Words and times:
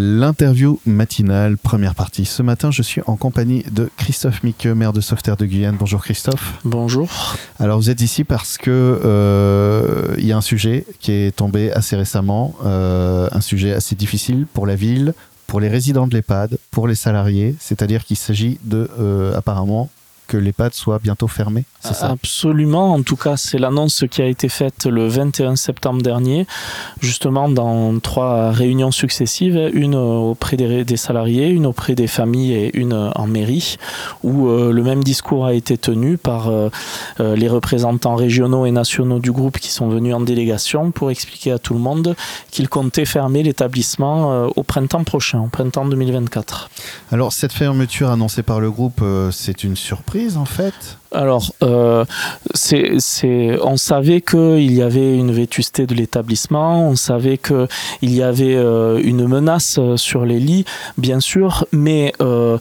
L'interview 0.00 0.78
matinale, 0.86 1.58
première 1.58 1.96
partie. 1.96 2.24
Ce 2.24 2.40
matin, 2.40 2.70
je 2.70 2.82
suis 2.82 3.02
en 3.06 3.16
compagnie 3.16 3.64
de 3.72 3.90
Christophe 3.96 4.44
Miqueux, 4.44 4.72
maire 4.72 4.92
de 4.92 5.00
Sauveterre 5.00 5.36
de 5.36 5.44
Guyane. 5.44 5.74
Bonjour 5.76 6.04
Christophe. 6.04 6.54
Bonjour. 6.64 7.08
Alors 7.58 7.80
vous 7.80 7.90
êtes 7.90 8.00
ici 8.00 8.22
parce 8.22 8.58
que 8.58 8.70
euh, 8.70 10.14
il 10.16 10.24
y 10.24 10.30
a 10.30 10.36
un 10.36 10.40
sujet 10.40 10.86
qui 11.00 11.10
est 11.10 11.34
tombé 11.34 11.72
assez 11.72 11.96
récemment, 11.96 12.54
euh, 12.64 13.28
un 13.32 13.40
sujet 13.40 13.72
assez 13.72 13.96
difficile 13.96 14.46
pour 14.54 14.68
la 14.68 14.76
ville, 14.76 15.14
pour 15.48 15.58
les 15.58 15.68
résidents 15.68 16.06
de 16.06 16.14
l'EHPAD, 16.14 16.58
pour 16.70 16.86
les 16.86 16.94
salariés, 16.94 17.56
c'est-à-dire 17.58 18.04
qu'il 18.04 18.18
s'agit 18.18 18.60
de 18.62 18.88
euh, 19.00 19.36
apparemment 19.36 19.90
que 20.28 20.36
l'EHPAD 20.36 20.74
soit 20.74 21.00
bientôt 21.00 21.26
fermé, 21.26 21.64
c'est 21.80 21.94
ça? 21.94 22.10
Absolument, 22.10 22.92
en 22.92 23.02
tout 23.02 23.16
cas 23.16 23.36
c'est 23.36 23.58
l'annonce 23.58 24.04
qui 24.10 24.22
a 24.22 24.26
été 24.26 24.48
faite 24.48 24.86
le 24.86 25.08
21 25.08 25.56
septembre 25.56 26.02
dernier, 26.02 26.46
justement 27.00 27.48
dans 27.48 27.98
trois 27.98 28.52
réunions 28.52 28.90
successives, 28.90 29.70
une 29.72 29.94
auprès 29.94 30.56
des, 30.56 30.96
salariés, 30.96 31.48
une 31.48 31.66
auprès 31.66 31.94
des 31.94 32.06
familles 32.06 32.52
et 32.52 32.78
une 32.78 32.92
en 33.14 33.26
mairie, 33.26 33.76
où 34.22 34.48
euh, 34.48 34.72
le 34.72 34.82
même 34.82 35.02
discours 35.02 35.46
a 35.46 35.54
été 35.54 35.78
tenu 35.78 36.18
par 36.18 36.48
euh, 36.48 36.68
euh, 37.20 37.34
les 37.34 37.48
représentants 37.48 38.16
régionaux 38.16 38.66
et 38.66 38.70
nationaux 38.70 39.18
du 39.18 39.32
groupe 39.32 39.58
qui 39.58 39.70
sont 39.70 39.88
venus 39.88 40.14
en 40.14 40.20
délégation 40.20 40.90
pour 40.90 41.10
expliquer 41.10 41.52
à 41.52 41.58
tout 41.58 41.74
le 41.74 41.80
monde 41.80 42.14
qu'ils 42.50 42.68
comptaient 42.68 43.06
fermer 43.06 43.42
l'établissement 43.42 44.48
au 44.56 44.62
printemps 44.62 45.04
prochain, 45.04 45.40
au 45.40 45.48
printemps 45.48 45.86
2024. 45.86 46.70
Alors 47.12 47.32
cette 47.32 47.52
fermeture 47.52 48.10
annoncée 48.10 48.42
par 48.42 48.60
le 48.60 48.70
groupe, 48.70 49.02
c'est 49.30 49.64
une 49.64 49.76
surprise 49.76 50.17
alors, 51.10 51.54
euh, 51.62 52.04
c'est, 52.54 52.98
on 53.62 53.78
savait 53.78 54.20
qu'il 54.20 54.72
y 54.72 54.82
avait 54.82 55.16
une 55.16 55.32
vétusté 55.32 55.86
de 55.86 55.94
l'établissement, 55.94 56.86
on 56.86 56.96
savait 56.96 57.38
qu'il 57.38 57.66
y 58.02 58.22
avait 58.22 58.56
euh, 58.56 59.00
une 59.02 59.26
menace 59.26 59.80
sur 59.96 60.26
les 60.26 60.38
lits, 60.38 60.66
bien 60.98 61.20
sûr, 61.20 61.64
mais 61.72 62.12
euh, 62.20 62.58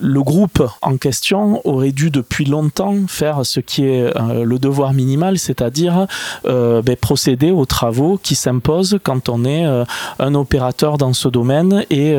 le 0.00 0.22
groupe 0.22 0.62
en 0.82 0.96
question 0.96 1.60
aurait 1.64 1.92
dû 1.92 2.10
depuis 2.10 2.44
longtemps 2.44 2.96
faire 3.06 3.46
ce 3.46 3.60
qui 3.60 3.84
est 3.84 4.16
euh, 4.16 4.44
le 4.44 4.58
devoir 4.58 4.92
minimal, 4.92 5.38
c'est-à-dire 5.38 6.06
euh, 6.46 6.82
ben, 6.82 6.96
procéder 6.96 7.52
aux 7.52 7.64
travaux 7.64 8.18
qui 8.20 8.34
s'imposent 8.34 8.98
quand 9.02 9.28
on 9.28 9.44
est 9.44 9.64
euh, 9.66 9.84
un 10.18 10.34
opérateur 10.34 10.98
dans 10.98 11.12
ce 11.12 11.28
domaine 11.28 11.84
et 11.90 12.14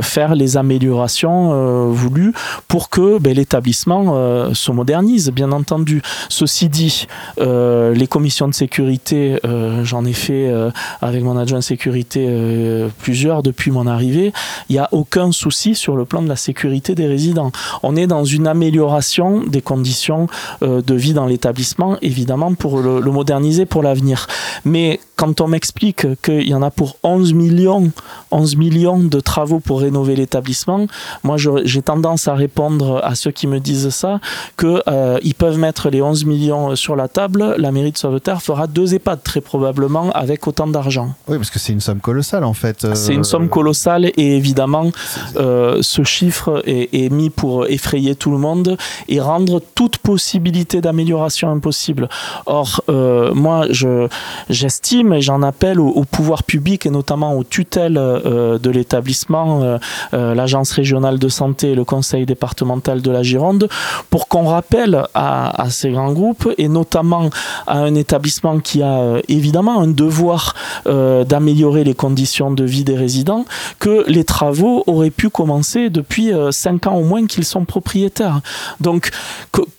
faire 0.00 0.34
les 0.34 0.56
améliorations 0.56 1.90
voulues 1.90 2.32
pour 2.68 2.88
que 2.88 3.18
ben, 3.18 3.34
l'établissement 3.34 4.52
se 4.54 4.72
modernise, 4.72 5.30
bien 5.30 5.52
entendu. 5.52 6.02
Ceci 6.28 6.68
dit, 6.68 7.06
les 7.38 8.06
commissions 8.08 8.48
de 8.48 8.54
sécurité, 8.54 9.38
j'en 9.82 10.04
ai 10.04 10.12
fait 10.12 10.52
avec 11.00 11.22
mon 11.22 11.36
adjoint 11.36 11.58
de 11.58 11.64
sécurité 11.64 12.88
plusieurs 13.02 13.42
depuis 13.42 13.70
mon 13.70 13.86
arrivée, 13.86 14.32
il 14.68 14.74
n'y 14.74 14.78
a 14.78 14.88
aucun 14.92 15.32
souci 15.32 15.74
sur 15.74 15.96
le 15.96 16.04
plan 16.04 16.22
de 16.22 16.28
la 16.28 16.36
sécurité 16.36 16.94
des 16.94 17.01
résidents. 17.06 17.52
On 17.82 17.96
est 17.96 18.06
dans 18.06 18.24
une 18.24 18.46
amélioration 18.46 19.42
des 19.44 19.62
conditions 19.62 20.26
euh, 20.62 20.82
de 20.82 20.94
vie 20.94 21.14
dans 21.14 21.26
l'établissement, 21.26 21.96
évidemment, 22.02 22.54
pour 22.54 22.80
le, 22.80 23.00
moderniser 23.00 23.66
pour 23.66 23.82
l'avenir. 23.82 24.26
Mais 24.64 25.00
quand 25.16 25.40
on 25.40 25.48
m'explique 25.48 26.06
qu'il 26.22 26.48
y 26.48 26.54
en 26.54 26.62
a 26.62 26.70
pour 26.70 26.96
11 27.02 27.34
millions, 27.34 27.90
11 28.30 28.56
millions 28.56 28.98
de 28.98 29.20
travaux 29.20 29.60
pour 29.60 29.80
rénover 29.80 30.16
l'établissement, 30.16 30.86
moi 31.22 31.36
j'ai 31.64 31.82
tendance 31.82 32.26
à 32.28 32.34
répondre 32.34 33.00
à 33.04 33.14
ceux 33.14 33.30
qui 33.30 33.46
me 33.46 33.60
disent 33.60 33.90
ça 33.90 34.20
qu'ils 34.58 34.82
euh, 34.88 35.18
peuvent 35.38 35.58
mettre 35.58 35.90
les 35.90 36.02
11 36.02 36.24
millions 36.24 36.74
sur 36.76 36.96
la 36.96 37.08
table. 37.08 37.54
La 37.58 37.70
mairie 37.70 37.92
de 37.92 37.98
Sauveterre 37.98 38.42
fera 38.42 38.66
deux 38.66 38.94
EHPAD 38.94 39.22
très 39.22 39.40
probablement 39.40 40.10
avec 40.12 40.46
autant 40.46 40.66
d'argent. 40.66 41.14
Oui, 41.28 41.36
parce 41.36 41.50
que 41.50 41.58
c'est 41.58 41.72
une 41.72 41.80
somme 41.80 42.00
colossale 42.00 42.44
en 42.44 42.54
fait. 42.54 42.94
C'est 42.94 43.14
une 43.14 43.24
somme 43.24 43.48
colossale 43.48 44.06
et 44.06 44.36
évidemment 44.36 44.90
euh, 45.36 45.78
ce 45.82 46.02
chiffre 46.02 46.62
est, 46.66 46.91
est 46.92 47.10
mis 47.10 47.30
pour 47.30 47.66
effrayer 47.66 48.14
tout 48.14 48.30
le 48.30 48.38
monde 48.38 48.76
et 49.08 49.20
rendre 49.20 49.60
toute 49.74 49.98
possibilité 49.98 50.80
d'amélioration 50.80 51.50
impossible. 51.50 52.08
Or, 52.46 52.82
euh, 52.88 53.32
moi, 53.34 53.66
je, 53.70 54.08
j'estime 54.48 55.12
et 55.12 55.20
j'en 55.20 55.42
appelle 55.42 55.80
au, 55.80 56.04
pouvoir 56.04 56.42
public 56.42 56.86
et 56.86 56.90
notamment 56.90 57.34
aux 57.36 57.44
tutelles 57.44 57.98
euh, 57.98 58.58
de 58.58 58.70
l'établissement, 58.70 59.62
euh, 59.62 60.34
l'agence 60.34 60.72
régionale 60.72 61.18
de 61.18 61.28
santé 61.28 61.72
et 61.72 61.74
le 61.74 61.84
conseil 61.84 62.26
départemental 62.26 63.02
de 63.02 63.10
la 63.10 63.22
Gironde, 63.22 63.68
pour 64.10 64.28
qu'on 64.28 64.44
rappelle 64.44 65.02
à, 65.14 65.62
à, 65.62 65.70
ces 65.70 65.90
grands 65.90 66.12
groupes 66.12 66.52
et 66.58 66.68
notamment 66.68 67.30
à 67.66 67.78
un 67.78 67.94
établissement 67.94 68.58
qui 68.58 68.82
a 68.82 69.20
évidemment 69.28 69.80
un 69.80 69.88
devoir 69.88 70.54
d'améliorer 70.84 71.84
les 71.84 71.94
conditions 71.94 72.50
de 72.50 72.64
vie 72.64 72.84
des 72.84 72.96
résidents, 72.96 73.44
que 73.78 74.04
les 74.08 74.24
travaux 74.24 74.84
auraient 74.86 75.10
pu 75.10 75.30
commencer 75.30 75.90
depuis 75.90 76.32
5 76.50 76.81
au 76.90 77.04
moins 77.04 77.26
qu'ils 77.26 77.44
sont 77.44 77.64
propriétaires. 77.64 78.40
Donc, 78.80 79.10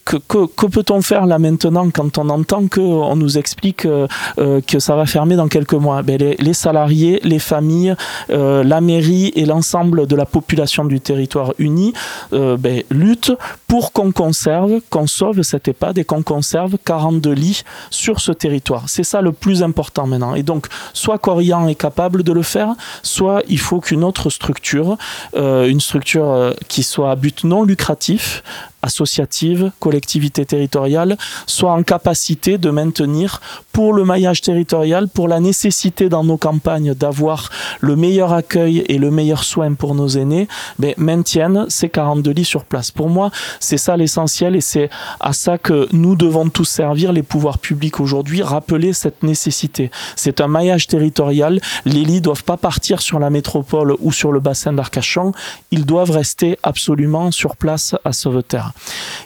que, 0.06 0.68
peut-on 0.68 1.02
faire 1.02 1.26
là 1.26 1.40
maintenant 1.40 1.90
quand 1.90 2.18
on 2.18 2.30
entend 2.30 2.68
qu'on 2.68 3.16
nous 3.16 3.38
explique 3.38 3.86
euh, 3.86 4.08
euh, 4.38 4.62
que 4.62 4.80
ça 4.80 4.96
va 4.96 5.06
fermer 5.06 5.36
dans 5.36 5.48
quelques 5.48 5.74
mois? 5.74 6.02
Ben, 6.02 6.18
les, 6.18 6.54
salariés, 6.54 7.20
les 7.24 7.40
familles, 7.40 7.96
euh, 8.30 8.64
la 8.64 8.82
mairie 8.82 9.32
et 9.36 9.46
l'ensemble 9.46 10.08
de 10.08 10.16
la 10.16 10.26
population 10.26 10.86
du 10.86 11.00
territoire 11.00 11.54
uni 11.58 11.94
ben, 12.32 12.84
luttent 12.90 13.34
pour 13.68 13.92
qu'on 13.92 14.12
conserve, 14.12 14.82
qu'on 14.90 15.08
sauve 15.08 15.42
cette 15.42 15.68
EHPAD 15.68 15.98
et 15.98 16.04
qu'on 16.04 16.24
conserve 16.24 16.78
42 16.84 17.32
lits 17.32 17.64
sur 17.90 18.20
ce 18.20 18.32
territoire. 18.32 18.84
C'est 18.88 19.04
ça 19.04 19.22
le 19.22 19.32
plus 19.32 19.64
important 19.64 20.08
maintenant. 20.08 20.36
Et 20.36 20.44
donc, 20.44 20.68
soit 20.94 21.18
Corian 21.18 21.68
est 21.68 21.76
capable 21.76 22.24
de 22.24 22.32
le 22.32 22.44
faire, 22.44 22.74
soit 23.02 23.42
il 23.48 23.60
faut 23.60 23.80
qu'une 23.80 24.04
autre 24.04 24.30
structure, 24.30 24.98
une 25.36 25.80
structure 25.80 26.54
qui 26.68 26.84
soit 26.84 26.93
à 27.02 27.16
but 27.16 27.44
non 27.44 27.64
lucratif, 27.64 28.44
associative, 28.84 29.72
collectivité 29.80 30.46
territoriale, 30.46 31.18
soit 31.48 31.72
en 31.72 31.82
capacité 31.82 32.58
de 32.58 32.70
maintenir 32.70 33.42
pour 33.72 33.94
le 33.94 34.06
maillage 34.06 34.42
territorial, 34.42 35.08
pour 35.08 35.28
la 35.28 35.40
nécessité 35.40 36.10
dans 36.10 36.24
nos 36.24 36.38
campagnes 36.38 36.94
d'avoir 36.94 37.50
le 37.82 37.96
meilleur 37.96 38.34
accueil 38.34 38.84
et 38.88 39.00
le 39.00 39.10
meilleur 39.10 39.44
soin 39.44 39.74
pour 39.74 39.96
nos 39.96 40.10
aînés, 40.10 40.48
ben, 40.78 40.94
maintiennent 40.98 41.66
ces 41.70 41.90
42 41.90 42.32
lits 42.32 42.46
sur 42.46 42.66
place. 42.66 42.92
Pour 42.92 43.10
moi, 43.10 43.32
c'est 43.60 43.78
ça 43.78 43.98
l'essentiel 43.98 44.56
et 44.56 44.62
c'est 44.62 44.90
à 45.20 45.34
ça 45.34 45.58
que 45.58 45.88
nous 45.92 46.16
devons 46.16 46.50
tous 46.50 46.66
servir, 46.66 47.14
les 47.14 47.24
pouvoirs 47.24 47.58
publics 47.58 48.00
aujourd'hui, 48.00 48.44
rappeler 48.44 48.94
cette 48.94 49.24
nécessité. 49.24 49.90
C'est 50.16 50.42
un 50.42 50.48
maillage 50.48 50.88
territorial. 50.88 51.60
Les 51.86 52.04
lits 52.04 52.22
doivent 52.22 52.44
pas 52.44 52.58
partir 52.58 53.02
sur 53.02 53.20
la 53.20 53.30
métropole 53.30 53.96
ou 54.00 54.12
sur 54.12 54.32
le 54.32 54.40
bassin 54.40 54.74
d'Arcachon. 54.74 55.32
Ils 55.72 55.86
doivent 55.86 56.12
rester 56.12 56.60
absolument 56.64 57.32
sur 57.32 57.56
place 57.56 57.96
à 58.04 58.12
Sauveterre. 58.14 58.73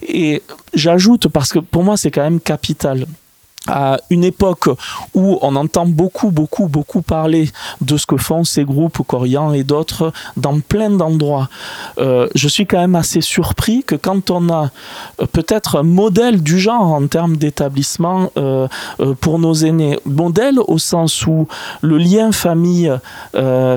Et 0.02 0.44
j'ajoute, 0.74 1.28
parce 1.28 1.52
que 1.52 1.60
pour 1.60 1.84
moi 1.84 1.98
c'est 1.98 2.12
quand 2.12 2.24
même 2.24 2.40
capital, 2.40 3.06
à 3.68 3.98
une 4.10 4.24
époque 4.24 4.70
où 5.14 5.38
on 5.42 5.56
entend 5.56 5.86
beaucoup, 5.86 6.32
beaucoup, 6.32 6.68
beaucoup 6.68 7.02
parler 7.02 7.50
de 7.82 7.98
ce 7.98 8.06
que 8.06 8.18
font 8.18 8.44
ces 8.44 8.64
groupes, 8.64 9.00
Corian 9.06 9.54
et 9.54 9.64
d'autres, 9.64 10.12
dans 10.36 10.60
plein 10.60 10.90
d'endroits. 10.90 11.50
Euh, 11.98 12.28
je 12.36 12.48
suis 12.48 12.66
quand 12.66 12.80
même 12.80 12.96
assez 12.96 13.22
surpris 13.22 13.84
que 13.84 13.96
quand 13.96 14.32
on 14.32 14.50
a 14.50 14.70
euh, 15.22 15.26
peut-être 15.32 15.78
un 15.78 15.84
modèle 15.84 16.42
du 16.42 16.60
genre 16.60 16.94
en 16.94 17.08
termes 17.08 17.38
d'établissement 17.38 18.32
euh, 18.38 18.68
pour 19.22 19.40
nos 19.40 19.54
aînés, 19.54 20.00
modèle 20.06 20.60
au 20.60 20.78
sens 20.78 21.26
où 21.26 21.48
le 21.82 21.98
lien 21.98 22.32
famille, 22.32 22.92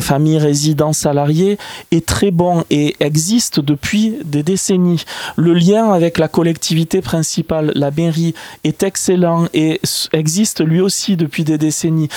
famille 0.01 0.39
résident 0.39 0.93
salarié 0.93 1.59
est 1.91 2.07
très 2.07 2.31
bon 2.31 2.65
et 2.71 2.97
existe 3.01 3.61
depuis 3.61 4.17
des 4.25 4.43
décennies. 4.43 5.05
Le 5.37 5.55
lien 5.55 5.93
avec 5.93 6.19
la 6.19 6.29
collectivité 6.29 7.01
principale, 7.01 7.73
la 7.75 7.91
mairie, 7.91 8.35
est 8.65 8.83
excellent 8.83 9.47
et 9.55 9.80
existe 10.13 10.65
lui 10.65 10.81
aussi 10.81 11.17
depuis 11.17 11.45
des 11.45 11.59
décennies. 11.59 12.09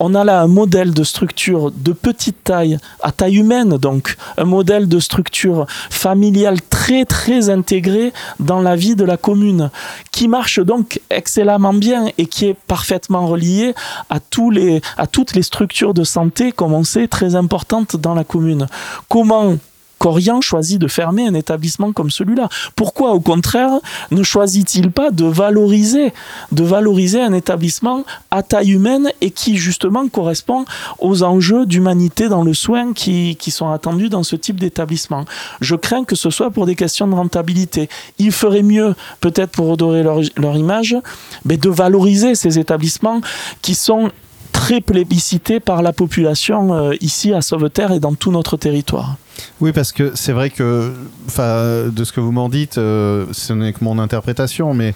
On 0.00 0.14
a 0.14 0.24
là 0.24 0.40
un 0.40 0.46
modèle 0.46 0.92
de 0.92 1.04
structure 1.04 1.70
de 1.70 1.92
petite 1.92 2.44
taille, 2.44 2.78
à 3.02 3.12
taille 3.12 3.36
humaine 3.36 3.76
donc, 3.78 4.16
un 4.36 4.44
modèle 4.44 4.88
de 4.88 4.98
structure 4.98 5.66
familiale 5.90 6.60
très 6.62 7.04
très 7.04 7.50
intégré 7.50 8.12
dans 8.40 8.60
la 8.60 8.76
vie 8.76 8.96
de 8.96 9.04
la 9.04 9.16
commune, 9.16 9.70
qui 10.10 10.28
marche 10.28 10.60
donc 10.60 11.00
excellemment 11.10 11.74
bien 11.74 12.06
et 12.18 12.26
qui 12.26 12.46
est 12.46 12.56
parfaitement 12.66 13.26
relié 13.26 13.74
à, 14.10 14.20
tous 14.20 14.50
les, 14.50 14.80
à 14.96 15.06
toutes 15.06 15.34
les 15.34 15.42
structures 15.42 15.94
de 15.94 16.04
santé, 16.04 16.52
comme 16.52 16.72
on 16.72 16.84
sait, 16.84 17.08
très 17.08 17.34
importantes 17.34 17.96
dans 17.96 18.14
la 18.14 18.24
commune. 18.24 18.66
Comment 19.08 19.56
Corian 20.02 20.40
choisit 20.40 20.80
de 20.80 20.88
fermer 20.88 21.28
un 21.28 21.34
établissement 21.34 21.92
comme 21.92 22.10
celui-là 22.10 22.48
Pourquoi, 22.74 23.12
au 23.12 23.20
contraire, 23.20 23.70
ne 24.10 24.24
choisit-il 24.24 24.90
pas 24.90 25.12
de 25.12 25.24
valoriser, 25.24 26.12
de 26.50 27.18
un 27.20 27.32
établissement 27.32 28.02
à 28.32 28.42
taille 28.42 28.72
humaine 28.72 29.12
et 29.20 29.30
qui, 29.30 29.56
justement, 29.56 30.08
correspond 30.08 30.64
aux 30.98 31.22
enjeux 31.22 31.66
d'humanité 31.66 32.28
dans 32.28 32.42
le 32.42 32.52
soin 32.52 32.94
qui, 32.94 33.36
sont 33.50 33.70
attendus 33.70 34.08
dans 34.08 34.24
ce 34.24 34.34
type 34.34 34.58
d'établissement? 34.58 35.24
Je 35.60 35.76
crains 35.76 36.02
que 36.02 36.16
ce 36.16 36.30
soit 36.30 36.50
pour 36.50 36.66
des 36.66 36.74
questions 36.74 37.06
de 37.06 37.14
rentabilité. 37.14 37.88
Il 38.18 38.32
ferait 38.32 38.64
mieux, 38.64 38.96
peut-être 39.20 39.52
pour 39.52 39.68
redorer 39.68 40.02
leur, 40.02 40.56
image, 40.56 40.96
mais 41.44 41.56
de 41.56 41.70
valoriser 41.70 42.34
ces 42.34 42.58
établissements 42.58 43.20
qui 43.60 43.76
sont 43.76 44.10
très 44.50 44.80
plébiscité 44.80 45.60
par 45.60 45.80
la 45.80 45.92
population 45.92 46.90
ici 47.00 47.32
à 47.32 47.40
Sauveterre 47.40 47.92
et 47.92 48.00
dans 48.00 48.14
tout 48.14 48.32
notre 48.32 48.56
territoire. 48.56 49.16
Oui, 49.60 49.72
parce 49.72 49.92
que 49.92 50.12
c'est 50.14 50.32
vrai 50.32 50.50
que, 50.50 50.92
de 51.36 52.04
ce 52.04 52.12
que 52.12 52.20
vous 52.20 52.32
m'en 52.32 52.48
dites, 52.48 52.78
euh, 52.78 53.26
ce 53.32 53.52
n'est 53.52 53.72
que 53.72 53.82
mon 53.84 53.98
interprétation, 53.98 54.74
mais 54.74 54.94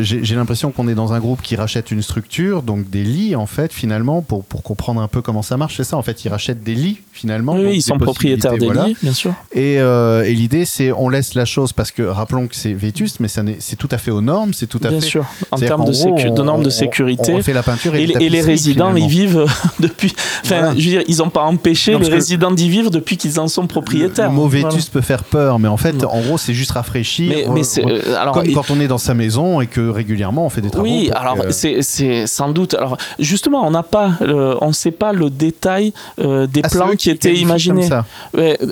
j'ai 0.00 0.34
l'impression 0.34 0.70
qu'on 0.70 0.88
est 0.88 0.94
dans 0.94 1.12
un 1.12 1.20
groupe 1.20 1.42
qui 1.42 1.56
rachète 1.56 1.90
une 1.90 2.02
structure, 2.02 2.62
donc 2.62 2.90
des 2.90 3.02
lits, 3.02 3.36
en 3.36 3.46
fait, 3.46 3.72
finalement, 3.72 4.22
pour, 4.22 4.44
pour 4.44 4.62
comprendre 4.62 5.00
un 5.00 5.08
peu 5.08 5.22
comment 5.22 5.42
ça 5.42 5.56
marche. 5.56 5.76
C'est 5.76 5.84
ça, 5.84 5.96
en 5.96 6.02
fait, 6.02 6.24
ils 6.24 6.28
rachètent 6.28 6.62
des 6.62 6.74
lits, 6.74 6.98
finalement. 7.12 7.54
Oui, 7.54 7.76
ils 7.76 7.82
sont 7.82 7.98
propriétaires 7.98 8.58
des 8.58 8.68
lits, 8.68 8.96
bien 9.02 9.12
sûr. 9.12 9.34
Et, 9.52 9.78
euh, 9.78 10.24
et 10.24 10.34
l'idée, 10.34 10.64
c'est 10.64 10.92
on 10.92 11.08
laisse 11.08 11.34
la 11.34 11.44
chose, 11.44 11.72
parce 11.72 11.90
que 11.90 12.02
rappelons 12.02 12.48
que 12.48 12.56
c'est 12.56 12.72
vétuste, 12.72 13.20
mais 13.20 13.28
c'est 13.28 13.76
tout 13.76 13.88
à 13.90 13.98
fait 13.98 14.10
aux 14.10 14.20
normes, 14.20 14.52
c'est 14.52 14.66
tout 14.66 14.78
à 14.78 14.88
bien 14.88 14.90
fait. 14.90 14.98
Bien 14.98 15.08
sûr, 15.08 15.26
en 15.50 15.58
termes 15.58 15.84
de, 15.84 16.34
de, 16.34 16.42
normes 16.42 16.62
de 16.62 16.70
sécurité. 16.70 17.32
On, 17.32 17.42
fait 17.42 17.52
la 17.52 17.62
peinture 17.62 17.94
et, 17.94 18.02
et, 18.02 18.28
les 18.28 18.40
résidents, 18.40 18.94
ils 18.94 19.08
vivent 19.08 19.44
depuis. 19.80 20.12
Enfin, 20.44 20.70
je 20.76 20.84
veux 20.84 20.90
dire, 20.90 21.02
ils 21.06 21.18
n'ont 21.18 21.30
pas 21.30 21.42
empêché 21.42 21.96
les 21.98 22.08
résidents 22.08 22.50
d'y 22.50 22.68
vivre 22.68 22.90
depuis 22.90 23.16
qu'ils 23.16 23.40
en 23.40 23.48
sont 23.48 23.66
propriétaires. 23.66 23.77
Le, 23.80 24.48
vétus 24.48 24.88
peut 24.88 25.00
faire 25.00 25.24
peur, 25.24 25.58
mais 25.58 25.68
en 25.68 25.76
fait, 25.76 26.04
en 26.04 26.20
gros, 26.20 26.38
c'est 26.38 26.54
juste 26.54 26.72
rafraîchir. 26.72 27.50
Mais, 27.52 27.62
euh, 27.78 28.16
alors, 28.16 28.34
comme 28.34 28.52
quand 28.52 28.70
on 28.70 28.80
est 28.80 28.88
dans 28.88 28.98
sa 28.98 29.14
maison 29.14 29.60
et 29.60 29.66
que 29.66 29.88
régulièrement 29.88 30.46
on 30.46 30.50
fait 30.50 30.60
des 30.60 30.70
travaux. 30.70 30.86
Oui, 30.86 31.10
alors 31.14 31.38
c'est 31.50 32.26
sans 32.26 32.50
doute. 32.50 32.74
Alors 32.74 32.96
justement, 33.18 33.66
on 33.66 33.70
n'a 33.70 33.82
pas, 33.82 34.12
on 34.60 34.68
ne 34.68 34.72
sait 34.72 34.90
pas 34.90 35.12
le 35.12 35.30
détail 35.30 35.92
euh, 36.20 36.46
des 36.46 36.62
ah, 36.64 36.68
plans 36.68 36.96
qui 36.96 37.10
étaient 37.10 37.34
imaginés. 37.34 37.88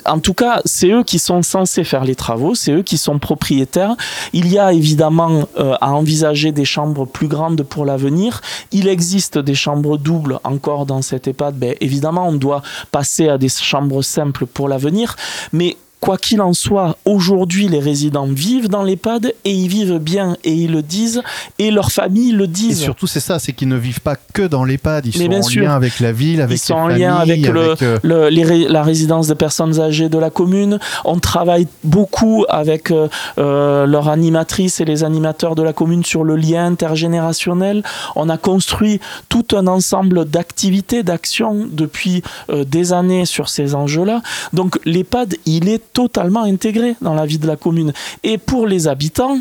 en 0.04 0.18
tout 0.18 0.34
cas, 0.34 0.60
c'est 0.64 0.90
eux 0.90 1.02
qui 1.02 1.18
sont 1.18 1.42
censés 1.42 1.84
faire 1.84 2.04
les 2.04 2.14
travaux, 2.14 2.54
c'est 2.54 2.72
eux 2.72 2.82
qui 2.82 2.98
sont 2.98 3.18
propriétaires. 3.18 3.96
Il 4.32 4.48
y 4.52 4.58
a 4.58 4.72
évidemment 4.72 5.48
euh, 5.58 5.74
à 5.80 5.92
envisager 5.92 6.52
des 6.52 6.64
chambres 6.64 7.06
plus 7.06 7.28
grandes 7.28 7.62
pour 7.62 7.84
l'avenir. 7.84 8.40
Il 8.72 8.88
existe 8.88 9.38
des 9.38 9.54
chambres 9.54 9.98
doubles 9.98 10.38
encore 10.44 10.86
dans 10.86 11.02
cette 11.02 11.28
EHPAD. 11.28 11.56
Ben, 11.56 11.74
évidemment, 11.80 12.28
on 12.28 12.32
doit 12.32 12.62
passer 12.92 13.28
à 13.28 13.38
des 13.38 13.48
chambres 13.48 14.02
simples 14.02 14.46
pour 14.46 14.68
l'avenir, 14.68 14.95
mais 15.52 15.76
Quoi 16.00 16.18
qu'il 16.18 16.42
en 16.42 16.52
soit, 16.52 16.98
aujourd'hui, 17.06 17.68
les 17.68 17.80
résidents 17.80 18.26
vivent 18.26 18.68
dans 18.68 18.82
l'EHPAD 18.82 19.32
et 19.44 19.50
ils 19.50 19.68
vivent 19.68 19.98
bien 19.98 20.36
et 20.44 20.52
ils 20.52 20.70
le 20.70 20.82
disent 20.82 21.22
et 21.58 21.70
leurs 21.70 21.90
familles 21.90 22.32
le 22.32 22.46
disent. 22.46 22.82
Et 22.82 22.84
surtout, 22.84 23.06
c'est 23.06 23.20
ça, 23.20 23.38
c'est 23.38 23.54
qu'ils 23.54 23.68
ne 23.68 23.76
vivent 23.76 24.02
pas 24.02 24.14
que 24.14 24.42
dans 24.42 24.64
l'EHPAD, 24.64 25.06
ils 25.06 25.14
sont 25.14 25.24
en 25.24 25.48
lien 25.48 25.74
avec 25.74 26.00
la 26.00 26.12
ville, 26.12 26.42
avec 26.42 26.58
Ils 26.58 26.60
sont 26.60 26.74
en 26.74 26.88
lien 26.88 27.16
avec, 27.16 27.46
euh, 27.46 27.96
la 28.04 28.82
résidence 28.82 29.28
des 29.28 29.34
personnes 29.34 29.80
âgées 29.80 30.10
de 30.10 30.18
la 30.18 30.28
commune. 30.28 30.78
On 31.06 31.18
travaille 31.18 31.66
beaucoup 31.82 32.44
avec 32.50 32.90
euh, 32.90 33.08
euh, 33.38 33.86
leurs 33.86 34.08
animatrices 34.08 34.80
et 34.80 34.84
les 34.84 35.02
animateurs 35.02 35.54
de 35.54 35.62
la 35.62 35.72
commune 35.72 36.04
sur 36.04 36.24
le 36.24 36.36
lien 36.36 36.66
intergénérationnel. 36.66 37.82
On 38.16 38.28
a 38.28 38.36
construit 38.36 39.00
tout 39.30 39.46
un 39.54 39.66
ensemble 39.66 40.26
d'activités, 40.26 41.02
d'actions 41.02 41.66
depuis 41.70 42.22
des 42.52 42.92
années 42.92 43.24
sur 43.24 43.48
ces 43.48 43.74
enjeux-là. 43.74 44.20
Donc 44.52 44.78
l'EHPAD, 44.84 45.36
il 45.46 45.68
est 45.68 45.82
totalement 45.96 46.42
intégré 46.42 46.94
dans 47.00 47.14
la 47.14 47.24
vie 47.24 47.38
de 47.38 47.46
la 47.46 47.56
commune. 47.56 47.94
Et 48.22 48.36
pour 48.36 48.66
les 48.66 48.86
habitants, 48.86 49.40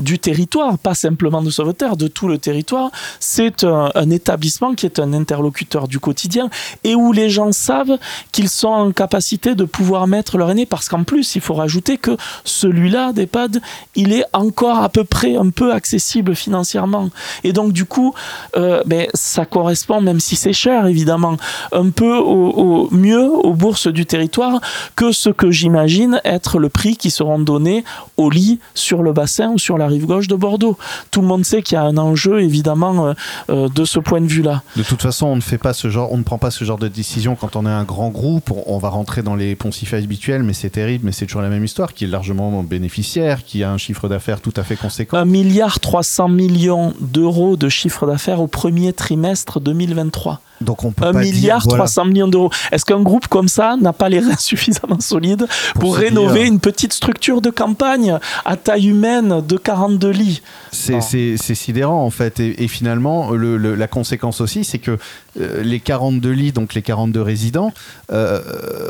du 0.00 0.18
territoire, 0.18 0.78
pas 0.78 0.94
simplement 0.94 1.42
de 1.42 1.50
Sauveterre, 1.50 1.96
de 1.96 2.08
tout 2.08 2.26
le 2.26 2.38
territoire. 2.38 2.90
C'est 3.20 3.64
un, 3.64 4.10
établissement 4.10 4.74
qui 4.74 4.86
est 4.86 4.98
un 4.98 5.12
interlocuteur 5.12 5.86
du 5.86 6.00
quotidien 6.00 6.48
et 6.82 6.94
où 6.94 7.12
les 7.12 7.28
gens 7.28 7.52
savent 7.52 7.98
qu'ils 8.30 8.48
sont 8.48 8.68
en 8.68 8.92
capacité 8.92 9.54
de 9.54 9.64
pouvoir 9.64 10.06
mettre 10.06 10.38
leur 10.38 10.50
aîné 10.50 10.66
parce 10.66 10.88
qu'en 10.88 11.04
plus, 11.04 11.34
il 11.34 11.40
faut 11.40 11.54
rajouter 11.54 11.98
que 11.98 12.16
celui-là 12.44 13.12
d'EHPAD, 13.12 13.60
il 13.94 14.12
est 14.12 14.24
encore 14.32 14.78
à 14.78 14.88
peu 14.88 15.04
près 15.04 15.36
un 15.36 15.50
peu 15.50 15.72
accessible 15.72 16.34
financièrement. 16.34 17.10
Et 17.44 17.52
donc, 17.52 17.72
du 17.72 17.84
coup, 17.84 18.14
euh, 18.56 18.82
ben, 18.86 19.06
ça 19.14 19.44
correspond, 19.44 20.00
même 20.00 20.20
si 20.20 20.36
c'est 20.36 20.52
cher 20.52 20.86
évidemment, 20.86 21.36
un 21.72 21.90
peu 21.90 22.16
au, 22.16 22.88
mieux 22.92 23.28
aux 23.28 23.54
bourses 23.54 23.88
du 23.88 24.06
territoire 24.06 24.60
que 24.96 25.12
ce 25.12 25.28
que 25.30 25.50
j'imagine 25.50 26.20
être 26.24 26.58
le 26.58 26.68
prix 26.68 26.96
qui 26.96 27.10
seront 27.10 27.38
donnés 27.38 27.84
au 28.16 28.30
lit 28.30 28.58
sur 28.74 29.02
le 29.02 29.12
bassin 29.12 29.50
ou 29.50 29.58
sur 29.58 29.78
la 29.78 29.81
rive 29.86 30.06
gauche 30.06 30.28
de 30.28 30.34
Bordeaux. 30.34 30.76
Tout 31.10 31.20
le 31.20 31.26
monde 31.26 31.44
sait 31.44 31.62
qu'il 31.62 31.76
y 31.76 31.78
a 31.78 31.82
un 31.82 31.96
enjeu 31.96 32.42
évidemment 32.42 33.06
euh, 33.06 33.12
euh, 33.50 33.68
de 33.68 33.84
ce 33.84 33.98
point 33.98 34.20
de 34.20 34.26
vue-là. 34.26 34.62
De 34.76 34.82
toute 34.82 35.02
façon, 35.02 35.26
on 35.26 35.36
ne 35.36 35.40
fait 35.40 35.58
pas 35.58 35.72
ce 35.72 35.90
genre, 35.90 36.12
on 36.12 36.18
ne 36.18 36.22
prend 36.22 36.38
pas 36.38 36.50
ce 36.50 36.64
genre 36.64 36.78
de 36.78 36.88
décision 36.88 37.36
quand 37.36 37.56
on 37.56 37.66
est 37.66 37.70
un 37.70 37.84
grand 37.84 38.08
groupe. 38.08 38.52
On, 38.66 38.78
va 38.78 38.88
rentrer 38.88 39.22
dans 39.22 39.36
les 39.36 39.54
poncifs 39.54 39.94
habituels, 39.94 40.42
mais 40.42 40.54
c'est 40.54 40.70
terrible, 40.70 41.04
mais 41.06 41.12
c'est 41.12 41.26
toujours 41.26 41.42
la 41.42 41.48
même 41.48 41.64
histoire, 41.64 41.94
qui 41.94 42.04
est 42.04 42.08
largement 42.08 42.62
bénéficiaire, 42.64 43.44
qui 43.44 43.62
a 43.62 43.70
un 43.70 43.78
chiffre 43.78 44.08
d'affaires 44.08 44.40
tout 44.40 44.54
à 44.56 44.64
fait 44.64 44.76
conséquent. 44.76 45.16
Un 45.16 45.24
milliard 45.24 45.78
300 45.78 46.28
millions 46.28 46.94
d'euros 47.00 47.56
de 47.56 47.68
chiffre 47.68 48.06
d'affaires 48.06 48.40
au 48.40 48.48
premier 48.48 48.92
trimestre 48.92 49.60
2023. 49.60 50.40
Donc 50.62 50.84
on 50.84 50.92
peut 50.92 51.04
un 51.04 51.12
milliard 51.12 51.66
300 51.66 52.06
millions 52.06 52.28
d'euros. 52.28 52.50
Est-ce 52.70 52.84
qu'un 52.84 53.00
groupe 53.00 53.26
comme 53.28 53.48
ça 53.48 53.76
n'a 53.80 53.92
pas 53.92 54.08
les 54.08 54.20
reins 54.20 54.36
suffisamment 54.38 55.00
solides 55.00 55.46
pour, 55.78 55.96
rénover 55.96 56.46
une 56.46 56.60
petite 56.60 56.92
structure 56.92 57.40
de 57.40 57.50
campagne 57.50 58.18
à 58.44 58.56
taille 58.56 58.88
humaine 58.88 59.42
de 59.46 59.56
42 59.72 60.10
lits 60.10 60.42
C'est 60.70 61.00
sidérant 61.54 62.04
en 62.04 62.10
fait. 62.10 62.40
Et, 62.40 62.68
finalement, 62.68 63.30
la 63.32 63.86
conséquence 63.88 64.40
aussi, 64.40 64.64
c'est 64.64 64.78
que 64.78 64.98
euh, 65.40 65.62
les 65.62 65.80
42 65.80 66.30
lits, 66.30 66.52
donc 66.52 66.74
les 66.74 66.82
42 66.82 67.22
résidents, 67.22 67.72
euh, 68.12 68.40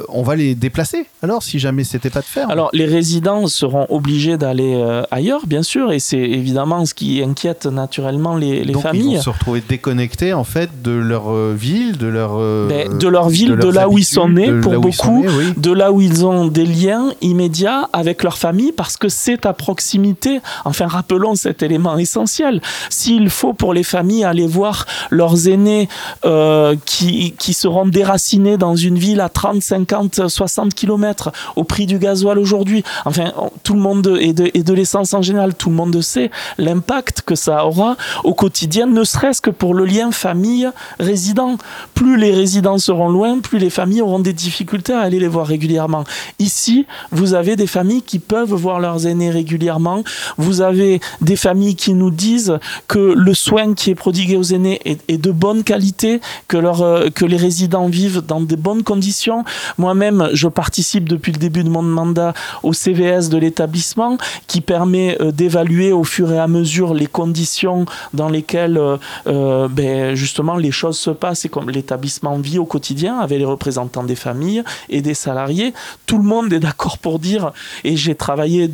on 0.09 0.23
va 0.23 0.35
les 0.35 0.57
déplacer 0.57 1.07
alors 1.23 1.43
si 1.43 1.61
jamais 1.61 1.85
c'était 1.85 2.11
pas 2.11 2.21
de 2.21 2.25
faire 2.25 2.51
Alors 2.51 2.71
les 2.73 2.85
résidents 2.85 3.47
seront 3.47 3.87
obligés 3.91 4.37
d'aller 4.37 4.75
euh, 4.75 5.03
ailleurs, 5.13 5.47
bien 5.47 5.63
sûr, 5.63 5.93
et 5.93 6.01
c'est 6.01 6.19
évidemment 6.19 6.85
ce 6.85 6.95
qui 6.95 7.23
inquiète 7.23 7.67
naturellement 7.67 8.37
les, 8.37 8.65
les 8.65 8.73
donc 8.73 8.83
familles. 8.83 9.13
Ils 9.13 9.17
vont 9.17 9.23
se 9.23 9.31
retrouver 9.31 9.63
déconnectés 9.67 10.33
en 10.33 10.45
fait 10.45 10.83
de 10.83 10.91
leur 10.91 11.33
ville, 11.53 11.97
de 11.97 12.09
leur 12.09 12.39
ben, 12.69 12.99
de 12.99 13.09
leur 13.09 13.29
ville, 13.29 13.57
de, 13.57 13.69
là 13.69 13.89
où 13.89 13.99
ils 13.99 14.05
sont 14.05 14.29
nés 14.29 14.53
pour 14.61 14.81
beaucoup, 14.81 15.25
de 15.57 15.73
là 15.73 15.93
où 15.93 16.01
ils 16.01 16.27
ont 16.27 16.47
des 16.47 16.67
liens 16.67 17.13
immédiats 17.21 17.89
avec 17.93 18.25
leur 18.25 18.37
famille 18.37 18.73
parce 18.73 18.97
que 18.97 19.09
c'est 19.09 19.47
à 19.47 19.53
proximité. 19.53 20.41
Enfin, 20.73 20.87
rappelons 20.87 21.35
cet 21.35 21.63
élément 21.63 21.99
essentiel. 21.99 22.63
S'il 22.89 23.29
faut 23.29 23.53
pour 23.53 23.75
les 23.75 23.83
familles 23.83 24.25
aller 24.25 24.47
voir 24.47 24.87
leurs 25.11 25.47
aînés 25.47 25.87
euh, 26.25 26.75
qui, 26.87 27.35
seront 27.53 27.85
déracinés 27.85 28.57
dans 28.57 28.75
une 28.75 28.97
ville 28.97 29.21
à 29.21 29.29
30, 29.29 29.63
50, 29.63 30.29
60 30.29 30.73
km 30.73 31.31
au 31.57 31.65
prix 31.65 31.85
du 31.85 31.99
gasoil 31.99 32.39
aujourd'hui. 32.39 32.83
Enfin, 33.05 33.33
tout 33.65 33.75
le 33.75 33.81
monde, 33.81 34.17
et 34.19 34.33
de, 34.33 34.51
et 34.55 34.63
de 34.63 34.73
l'essence 34.73 35.13
en 35.13 35.21
général, 35.21 35.55
tout 35.55 35.69
le 35.69 35.77
monde 35.77 36.01
sait 36.01 36.31
l'impact 36.57 37.21
que 37.21 37.35
ça 37.35 37.67
aura 37.67 37.99
au 38.25 38.33
quotidien, 38.33 38.87
ne 38.87 39.05
serait-ce 39.05 39.43
que 39.43 39.51
pour 39.51 39.75
le 39.75 39.85
lien 39.85 40.11
famille-résident. 40.11 41.59
Plus 41.93 42.17
les 42.17 42.33
résidents 42.33 42.79
seront 42.79 43.11
loin, 43.11 43.41
plus 43.41 43.59
les 43.59 43.69
familles 43.69 44.01
auront 44.01 44.21
des 44.21 44.33
difficultés 44.33 44.95
à 44.95 45.01
aller 45.01 45.21
les 45.21 45.29
voir 45.29 45.47
régulièrement. 45.47 46.05
Ici, 46.39 46.87
vous 47.11 47.35
avez 47.35 47.57
des 47.57 47.67
familles 47.67 48.03
qui 48.03 48.19
peuvent 48.19 48.55
voir 48.55 48.81
leurs 48.81 49.07
aînés 49.07 49.31
régulièrement. 49.31 50.03
Vous 50.39 50.62
avez 50.63 51.01
des 51.21 51.37
familles 51.37 51.77
qui 51.77 51.95
nous 51.95 52.11
disent 52.11 52.59
que 52.89 53.15
le 53.17 53.35
soin 53.35 53.75
qui 53.75 53.91
est 53.91 53.95
prodigué 53.95 54.37
aux 54.37 54.43
aînés 54.43 54.81
est, 54.85 55.19
de 55.19 55.31
bonne 55.31 55.65
qualité, 55.65 56.21
euh, 56.55 57.11
que 57.11 57.25
les 57.25 57.37
résidents 57.37 57.89
vivent 57.89 58.23
dans 58.27 58.41
de 58.41 58.57
bonnes 58.57 58.83
conditions. 58.83 59.45
Moi-même, 59.79 60.29
je 60.33 60.49
participe 60.49 61.09
depuis 61.09 61.33
le 61.33 61.39
début 61.39 61.65
de 61.65 61.69
mon 61.69 61.83
mandat 61.83 62.35
au 62.63 62.73
CVS 62.73 63.29
de 63.29 63.39
l'établissement 63.39 64.19
qui 64.47 64.61
permet 64.61 65.17
euh, 65.21 65.33
d'évaluer 65.33 65.93
au 65.93 66.05
fur 66.05 66.33
et 66.33 66.39
à 66.39 66.49
mesure 66.49 66.95
les 66.95 67.07
conditions 67.07 67.87
dans 68.13 68.29
lesquelles 68.29 68.79
euh, 69.27 69.69
ben, 69.69 70.15
justement 70.15 70.57
les 70.57 70.71
choses 70.71 70.99
se 70.99 71.11
passent 71.11 71.45
et 71.45 71.49
comme 71.49 71.71
l'établissement 71.71 72.39
vit 72.39 72.59
au 72.59 72.67
quotidien 72.67 73.19
avec 73.19 73.39
les 73.39 73.45
représentants 73.45 74.05
des 74.05 74.17
familles 74.17 74.63
et 74.89 75.01
des 75.01 75.15
salariés. 75.15 75.73
Tout 76.07 76.19
le 76.19 76.25
monde 76.25 76.53
est 76.53 76.61
d'accord 76.61 76.99
pour 76.99 77.19
dire, 77.19 77.53
et 77.85 77.97
j'ai 77.97 78.15
travaillé 78.15 78.71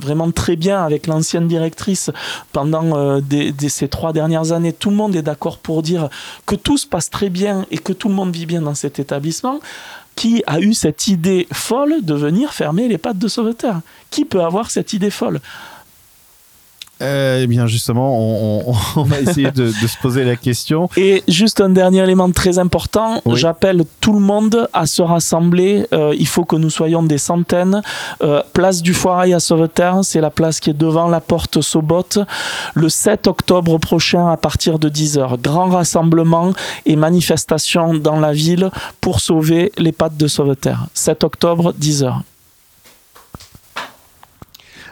vraiment 0.00 0.30
très 0.30 0.56
bien 0.56 0.82
avec 0.82 0.95
l'ancienne 1.06 1.48
directrice 1.48 2.10
pendant 2.52 3.20
ces 3.68 3.88
trois 3.88 4.12
dernières 4.12 4.52
années, 4.52 4.72
tout 4.72 4.90
le 4.90 4.96
monde 4.96 5.14
est 5.16 5.22
d'accord 5.22 5.58
pour 5.58 5.82
dire 5.82 6.08
que 6.46 6.54
tout 6.54 6.78
se 6.78 6.86
passe 6.86 7.10
très 7.10 7.28
bien 7.28 7.66
et 7.70 7.78
que 7.78 7.92
tout 7.92 8.08
le 8.08 8.14
monde 8.14 8.34
vit 8.34 8.46
bien 8.46 8.62
dans 8.62 8.74
cet 8.74 8.98
établissement, 8.98 9.60
qui 10.14 10.42
a 10.46 10.60
eu 10.60 10.72
cette 10.74 11.08
idée 11.08 11.46
folle 11.52 11.96
de 12.02 12.14
venir 12.14 12.52
fermer 12.52 12.88
les 12.88 12.98
pattes 12.98 13.18
de 13.18 13.28
sauveteur 13.28 13.80
Qui 14.10 14.24
peut 14.24 14.42
avoir 14.42 14.70
cette 14.70 14.92
idée 14.94 15.10
folle? 15.10 15.40
Euh, 17.02 17.40
eh 17.42 17.46
bien 17.46 17.66
justement, 17.66 18.18
on, 18.18 18.72
va 19.04 19.20
essayer 19.20 19.50
de, 19.50 19.70
se 19.70 19.98
poser 20.00 20.24
la 20.24 20.36
question. 20.36 20.88
Et 20.96 21.22
juste 21.28 21.60
un 21.60 21.68
dernier 21.68 22.02
élément 22.02 22.30
très 22.30 22.58
important, 22.58 23.20
j'appelle 23.34 23.84
tout 24.00 24.12
le 24.12 24.20
monde 24.20 24.68
à 24.72 24.86
se 24.86 25.02
rassembler. 25.02 25.86
Euh, 25.92 26.14
il 26.18 26.26
faut 26.26 26.44
que 26.44 26.56
nous 26.56 26.70
soyons 26.70 27.02
des 27.02 27.18
centaines. 27.18 27.82
Euh, 28.22 28.42
place 28.52 28.82
du 28.82 28.94
Foirail 28.94 29.34
à 29.34 29.40
Sauveterre, 29.40 30.00
c'est 30.02 30.20
la 30.20 30.30
place 30.30 30.60
qui 30.60 30.70
est 30.70 30.78
devant 30.78 31.08
la 31.08 31.20
porte 31.20 31.60
Sobot, 31.60 32.24
le 32.74 32.88
7 32.88 33.26
octobre 33.26 33.78
prochain 33.78 34.30
à 34.30 34.36
partir 34.36 34.78
de 34.78 34.88
10h. 34.88 35.40
Grand 35.40 35.68
rassemblement 35.68 36.52
et 36.86 36.96
manifestation 36.96 37.94
dans 37.94 38.18
la 38.20 38.32
ville 38.32 38.70
pour 39.00 39.20
sauver 39.20 39.72
les 39.76 39.92
pattes 39.92 40.16
de 40.16 40.28
Sauveterre. 40.28 40.86
7 40.94 41.24
octobre, 41.24 41.74
10h. 41.78 42.22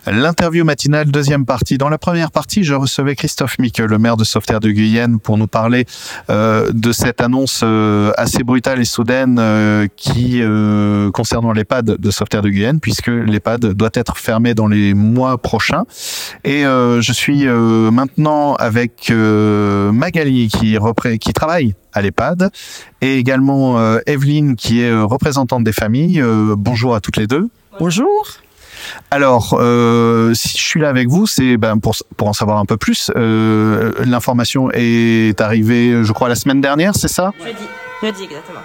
L'interview 0.06 0.64
matinale, 0.64 1.10
deuxième 1.10 1.46
partie. 1.46 1.78
Dans 1.78 1.88
la 1.88 1.96
première 1.96 2.30
partie, 2.30 2.62
je 2.62 2.74
recevais 2.74 3.16
Christophe 3.16 3.58
Mique, 3.58 3.78
le 3.78 3.98
maire 3.98 4.18
de 4.18 4.24
Sauveterre 4.24 4.60
de 4.60 4.70
Guyenne, 4.70 5.18
pour 5.18 5.38
nous 5.38 5.46
parler 5.46 5.86
euh, 6.28 6.70
de 6.74 6.92
cette 6.92 7.22
annonce 7.22 7.62
euh, 7.64 8.12
assez 8.18 8.42
brutale 8.42 8.80
et 8.80 8.84
soudaine 8.84 9.38
euh, 9.40 9.86
qui 9.96 10.42
concernant 11.12 11.52
l'EHPAD 11.52 11.96
de 11.98 12.10
Sauveterre 12.10 12.42
de 12.42 12.50
Guyenne, 12.50 12.80
puisque 12.80 13.06
l'EHPAD 13.06 13.72
doit 13.72 13.90
être 13.94 14.18
fermé 14.18 14.54
dans 14.54 14.66
les 14.66 14.92
mois 14.92 15.38
prochains. 15.38 15.84
Et 16.44 16.62
je 16.64 17.12
suis 17.12 17.46
maintenant 17.46 18.54
avec 18.56 19.10
Magali 19.10 20.48
qui, 20.48 20.76
qui 21.18 21.32
travaille 21.32 21.74
à 21.92 22.02
l'EHPAD 22.02 22.50
et 23.00 23.18
également 23.18 23.98
Evelyne 24.06 24.56
qui 24.56 24.80
est 24.80 24.92
représentante 24.92 25.64
des 25.64 25.72
familles. 25.72 26.22
bonjour 26.56 26.94
à 26.94 27.00
toutes 27.00 27.16
les 27.16 27.26
deux. 27.26 27.48
Bonjour. 27.78 28.43
Alors, 29.10 29.56
euh, 29.58 30.34
si 30.34 30.56
je 30.58 30.62
suis 30.62 30.80
là 30.80 30.88
avec 30.88 31.08
vous, 31.08 31.26
c'est 31.26 31.56
ben, 31.56 31.78
pour, 31.78 31.94
pour 32.16 32.28
en 32.28 32.32
savoir 32.32 32.58
un 32.58 32.64
peu 32.64 32.76
plus. 32.76 33.10
Euh, 33.16 33.92
L'information 34.04 34.70
est 34.72 35.40
arrivée, 35.40 36.04
je 36.04 36.12
crois, 36.12 36.28
la 36.28 36.34
semaine 36.34 36.60
dernière, 36.60 36.94
c'est 36.94 37.08
ça? 37.08 37.32
Jeudi, 37.38 37.56
jeudi 38.02 38.24
exactement. 38.24 38.60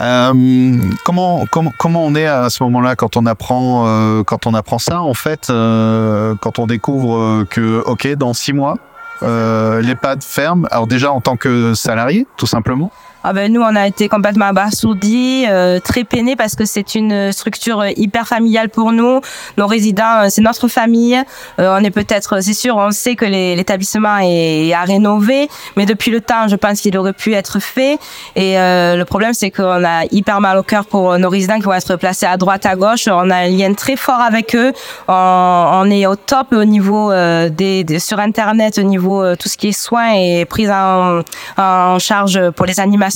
Euh, 0.00 0.80
comment, 1.04 1.44
comment, 1.50 1.72
comment 1.78 2.04
on 2.04 2.14
est 2.14 2.26
à 2.26 2.48
ce 2.48 2.62
moment-là 2.62 2.96
quand 2.96 3.16
on 3.16 3.26
apprend 3.26 3.84
euh, 3.86 4.22
quand 4.24 4.46
on 4.46 4.54
apprend 4.54 4.78
ça 4.78 5.02
en 5.02 5.12
fait 5.12 5.50
euh, 5.50 6.34
quand 6.40 6.58
on 6.58 6.66
découvre 6.66 7.44
que 7.44 7.82
ok 7.84 8.14
dans 8.14 8.32
six 8.32 8.54
mois 8.54 8.78
l'EHPAD 9.20 10.24
ferme 10.24 10.66
alors 10.70 10.86
déjà 10.86 11.12
en 11.12 11.20
tant 11.20 11.36
que 11.36 11.74
salarié 11.74 12.26
tout 12.38 12.46
simplement 12.46 12.90
ah 13.24 13.32
ben, 13.32 13.52
nous, 13.52 13.60
on 13.60 13.76
a 13.76 13.86
été 13.86 14.08
complètement 14.08 14.46
abasourdis, 14.46 15.44
euh, 15.48 15.78
très 15.78 16.02
peinés 16.02 16.34
parce 16.34 16.56
que 16.56 16.64
c'est 16.64 16.96
une 16.96 17.30
structure 17.30 17.84
hyper 17.96 18.26
familiale 18.26 18.68
pour 18.68 18.90
nous. 18.90 19.20
Nos 19.56 19.66
résidents, 19.68 20.24
euh, 20.24 20.26
c'est 20.28 20.40
notre 20.40 20.66
famille. 20.66 21.16
Euh, 21.60 21.78
on 21.78 21.84
est 21.84 21.92
peut-être, 21.92 22.42
c'est 22.42 22.52
sûr, 22.52 22.76
on 22.76 22.90
sait 22.90 23.14
que 23.14 23.24
l'établissement 23.24 24.18
est 24.20 24.72
à 24.72 24.82
rénover, 24.82 25.48
mais 25.76 25.86
depuis 25.86 26.10
le 26.10 26.20
temps, 26.20 26.48
je 26.48 26.56
pense 26.56 26.80
qu'il 26.80 26.96
aurait 26.98 27.12
pu 27.12 27.32
être 27.34 27.60
fait. 27.60 27.98
Et 28.34 28.54
le 28.56 29.04
problème, 29.04 29.34
c'est 29.34 29.50
qu'on 29.50 29.84
a 29.84 30.04
hyper 30.10 30.40
mal 30.40 30.58
au 30.58 30.62
cœur 30.62 30.86
pour 30.86 31.16
nos 31.18 31.28
résidents 31.28 31.56
qui 31.56 31.62
vont 31.62 31.72
être 31.72 31.96
placés 31.96 32.26
à 32.26 32.36
droite, 32.36 32.66
à 32.66 32.74
gauche. 32.74 33.06
On 33.06 33.30
a 33.30 33.36
un 33.36 33.48
lien 33.48 33.72
très 33.74 33.96
fort 33.96 34.20
avec 34.20 34.54
eux. 34.56 34.72
On, 35.08 35.88
est 35.90 36.06
au 36.06 36.16
top 36.16 36.52
au 36.52 36.64
niveau 36.64 37.12
des, 37.12 37.84
sur 37.98 38.18
Internet, 38.18 38.78
au 38.78 38.82
niveau 38.82 39.36
tout 39.36 39.48
ce 39.48 39.56
qui 39.56 39.68
est 39.68 39.72
soins 39.72 40.12
et 40.14 40.44
prise 40.44 40.70
en, 40.70 41.20
en 41.56 41.98
charge 41.98 42.50
pour 42.50 42.66
les 42.66 42.80
animations 42.80 43.11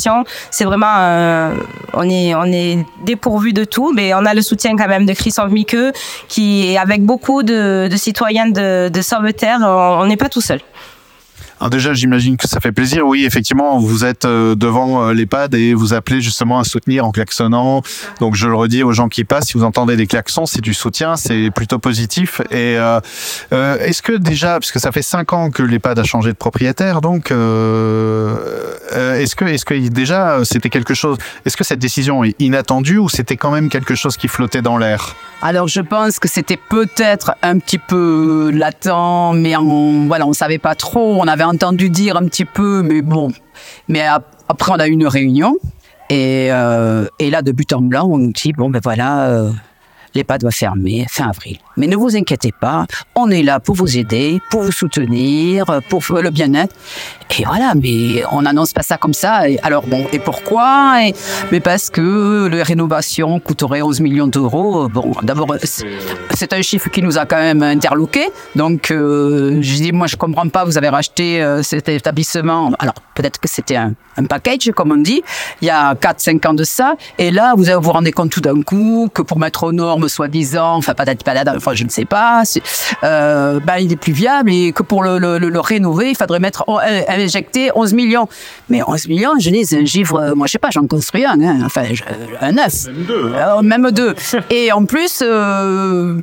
c'est 0.50 0.65
vraiment, 0.65 0.95
euh, 0.99 1.55
on 1.93 2.09
est, 2.09 2.35
on 2.35 2.45
est 2.45 2.85
dépourvu 3.05 3.53
de 3.53 3.65
tout, 3.65 3.93
mais 3.95 4.15
on 4.15 4.25
a 4.25 4.35
le 4.35 4.43
soutien 4.43 4.76
quand 4.76 4.88
même 4.88 5.07
de 5.07 5.12
Christophe 5.12 5.50
Miqueux, 5.50 5.93
qui, 6.29 6.76
avec 6.76 7.03
beaucoup 7.03 7.43
de, 7.43 7.88
citoyens 7.97 8.49
de, 8.49 8.88
de 8.88 9.03
Sauveterre, 9.03 9.59
on 9.62 10.07
n'est 10.07 10.17
pas 10.17 10.29
tout 10.29 10.41
seul. 10.41 10.61
Déjà, 11.71 11.95
j'imagine 11.95 12.37
que 12.37 12.47
ça 12.47 12.61
fait 12.61 12.71
plaisir. 12.71 13.07
Oui, 13.07 13.25
effectivement, 13.25 13.79
vous 13.79 14.05
êtes 14.05 14.26
euh, 14.26 14.55
devant 14.55 15.09
euh, 15.09 15.15
l'EHPAD 15.15 15.55
et 15.55 15.73
vous 15.73 15.95
appelez 15.95 16.21
justement 16.21 16.59
à 16.59 16.65
soutenir 16.65 17.07
en 17.07 17.12
klaxonnant. 17.12 17.83
Donc 18.21 18.35
je 18.35 18.47
le 18.47 18.55
redis 18.55 18.83
aux 18.83 18.93
gens 18.93 19.09
qui 19.09 19.25
passent, 19.25 19.47
si 19.47 19.55
vous 19.55 19.65
entendez 19.65 19.97
des 19.97 20.07
klaxons, 20.07 20.45
c'est 20.45 20.61
du 20.61 20.75
soutien, 20.75 21.17
c'est 21.17 21.50
plutôt 21.50 21.79
positif. 21.79 22.43
Et 22.50 22.75
est-ce 23.53 24.03
que 24.03 24.12
déjà, 24.12 24.59
parce 24.61 24.71
que 24.71 24.79
ça 24.79 24.93
fait 24.93 25.03
cinq 25.03 25.33
ans 25.33 25.50
que 25.50 25.62
l'EHPAD 25.62 25.99
a 25.99 26.05
changé 26.05 26.31
de 26.31 26.37
propriétaire, 26.37 27.00
donc 27.00 27.33
est-ce 28.93 29.35
que, 29.35 29.45
est-ce 29.45 29.64
que 29.64 29.88
déjà 29.88 30.45
c'était 30.45 30.71
quelque 30.71 30.95
chose, 30.95 31.19
est-ce 31.45 31.57
que 31.57 31.64
cette 31.64 31.78
décision 31.78 32.25
est 32.25 32.35
inattendue 32.40 32.99
ou 32.99 33.09
c'était 33.09 33.37
quand 33.37 33.50
même 33.50 33.69
quelque 33.69 33.95
chose 33.95 34.16
qui 34.16 34.28
flottait 34.28 34.62
dans 34.62 34.78
l'air? 34.78 35.16
Alors 35.43 35.69
je 35.69 35.81
pense 35.81 36.19
que 36.19 36.28
c'était 36.28 36.57
peut-être 36.57 37.35
un 37.43 37.59
petit 37.59 37.78
peu 37.78 38.50
latent, 38.52 39.35
mais 39.35 39.57
on, 39.57 40.07
voilà, 40.07 40.26
on 40.26 40.33
savait 40.33 40.59
pas 40.59 40.75
trop. 40.75 41.16
On 41.21 41.26
avait 41.26 41.45
entendu 41.45 41.90
dire 41.90 42.16
un 42.16 42.26
petit 42.26 42.45
peu, 42.45 42.83
mais 42.83 43.02
bon. 43.02 43.33
Mais 43.88 44.07
après, 44.49 44.73
on 44.73 44.78
a 44.78 44.87
eu 44.87 44.93
une 44.93 45.07
réunion. 45.07 45.57
Et, 46.09 46.49
euh, 46.50 47.07
et 47.19 47.31
là, 47.31 47.43
de 47.43 47.52
but 47.52 47.73
en 47.73 47.81
blanc, 47.81 48.07
on 48.09 48.19
nous 48.19 48.33
dit, 48.33 48.52
bon, 48.52 48.71
ben 48.71 48.81
voilà, 48.83 49.26
euh, 49.26 49.50
l'EHPAD 50.14 50.45
va 50.45 50.50
fermer 50.50 51.07
fin 51.11 51.28
avril. 51.28 51.59
Mais 51.76 51.87
ne 51.87 51.97
vous 51.97 52.16
inquiétez 52.16 52.52
pas, 52.52 52.87
on 53.14 53.30
est 53.30 53.42
là 53.42 53.61
pour 53.61 53.75
vous 53.75 53.99
aider, 53.99 54.40
pour 54.50 54.62
vous 54.62 54.73
soutenir, 54.73 55.64
pour 55.88 56.02
le 56.11 56.30
bien-être. 56.30 56.75
Et 57.38 57.45
voilà, 57.45 57.75
mais 57.75 58.23
on 58.33 58.42
n'annonce 58.42 58.73
pas 58.73 58.83
ça 58.83 58.97
comme 58.97 59.12
ça. 59.12 59.42
Alors 59.62 59.87
bon, 59.87 60.06
et 60.12 60.18
pourquoi? 60.18 60.99
Mais 61.52 61.61
parce 61.61 61.90
que 61.90 62.49
la 62.50 62.64
rénovation 62.64 63.38
coûterait 63.40 63.83
11 63.83 64.00
millions 64.00 64.26
d'euros. 64.26 64.88
Bon, 64.88 65.12
d'abord, 65.23 65.54
c'est 65.62 66.52
un 66.52 66.62
chiffre 66.62 66.88
qui 66.88 67.02
nous 67.02 67.18
a 67.18 67.26
quand 67.26 67.37
même 67.37 67.62
interloqué. 67.62 68.28
Donc, 68.54 68.90
euh, 68.90 69.59
je 69.61 69.75
dis, 69.75 69.92
moi, 69.92 70.06
je 70.06 70.16
comprends 70.16 70.49
pas. 70.49 70.64
Vous 70.64 70.78
avez 70.78 70.88
racheté 70.88 71.42
euh, 71.42 71.62
cet 71.62 71.88
établissement. 71.88 72.73
Alors, 72.78 72.95
peut-être 73.14 73.38
que 73.38 73.49
c'était 73.49 73.76
un, 73.76 73.95
package, 74.28 74.71
comme 74.75 74.92
on 74.92 74.97
dit. 74.97 75.23
Il 75.61 75.66
y 75.66 75.71
a 75.71 75.95
4-5 75.95 76.49
ans 76.49 76.54
de 76.54 76.64
ça. 76.64 76.95
Et 77.18 77.30
là, 77.30 77.54
vous 77.54 77.64
vous 77.64 77.92
rendez 77.92 78.12
compte 78.12 78.30
tout 78.30 78.40
d'un 78.40 78.62
coup 78.62 79.11
que 79.12 79.21
pour 79.21 79.38
mettre 79.38 79.64
aux 79.64 79.73
normes, 79.73 80.09
soi-disant, 80.09 80.76
enfin, 80.76 80.95
pas 80.95 81.04
pas 81.04 81.35
enfin, 81.67 81.75
je 81.75 81.85
ne 81.85 81.89
sais 81.89 82.05
pas, 82.05 82.43
euh, 83.03 83.61
ben, 83.61 83.77
il 83.79 83.93
est 83.93 83.97
plus 83.97 84.13
viable 84.13 84.51
et 84.53 84.73
que 84.73 84.83
pour 84.83 85.03
le, 85.03 85.19
le, 85.19 85.39
le, 85.39 85.61
rénover, 85.61 86.11
il 86.11 86.17
faudrait 86.17 86.39
mettre, 86.39 86.65
oh, 86.69 86.79
euh, 86.79 87.03
injecter 87.09 87.71
11 87.75 87.95
millions. 87.95 88.29
Mais 88.69 88.83
11 88.87 89.09
millions, 89.09 89.33
je 89.41 89.51
dis, 89.51 89.77
un 89.77 89.85
chiffre, 89.85 90.17
euh, 90.17 90.35
moi, 90.35 90.47
je 90.47 90.53
sais 90.53 90.59
pas, 90.59 90.71
j'en 90.71 90.87
construis 90.87 91.25
un, 91.25 91.41
hein, 91.41 91.59
enfin, 91.65 91.85
un 92.41 92.53
neuf. 92.53 92.87
Même 92.87 93.05
deux. 93.07 93.33
Hein. 93.35 93.63
même 93.63 93.91
deux. 93.91 94.15
Et 94.51 94.71
en 94.71 94.85
plus, 94.85 95.23
euh, 95.23 96.21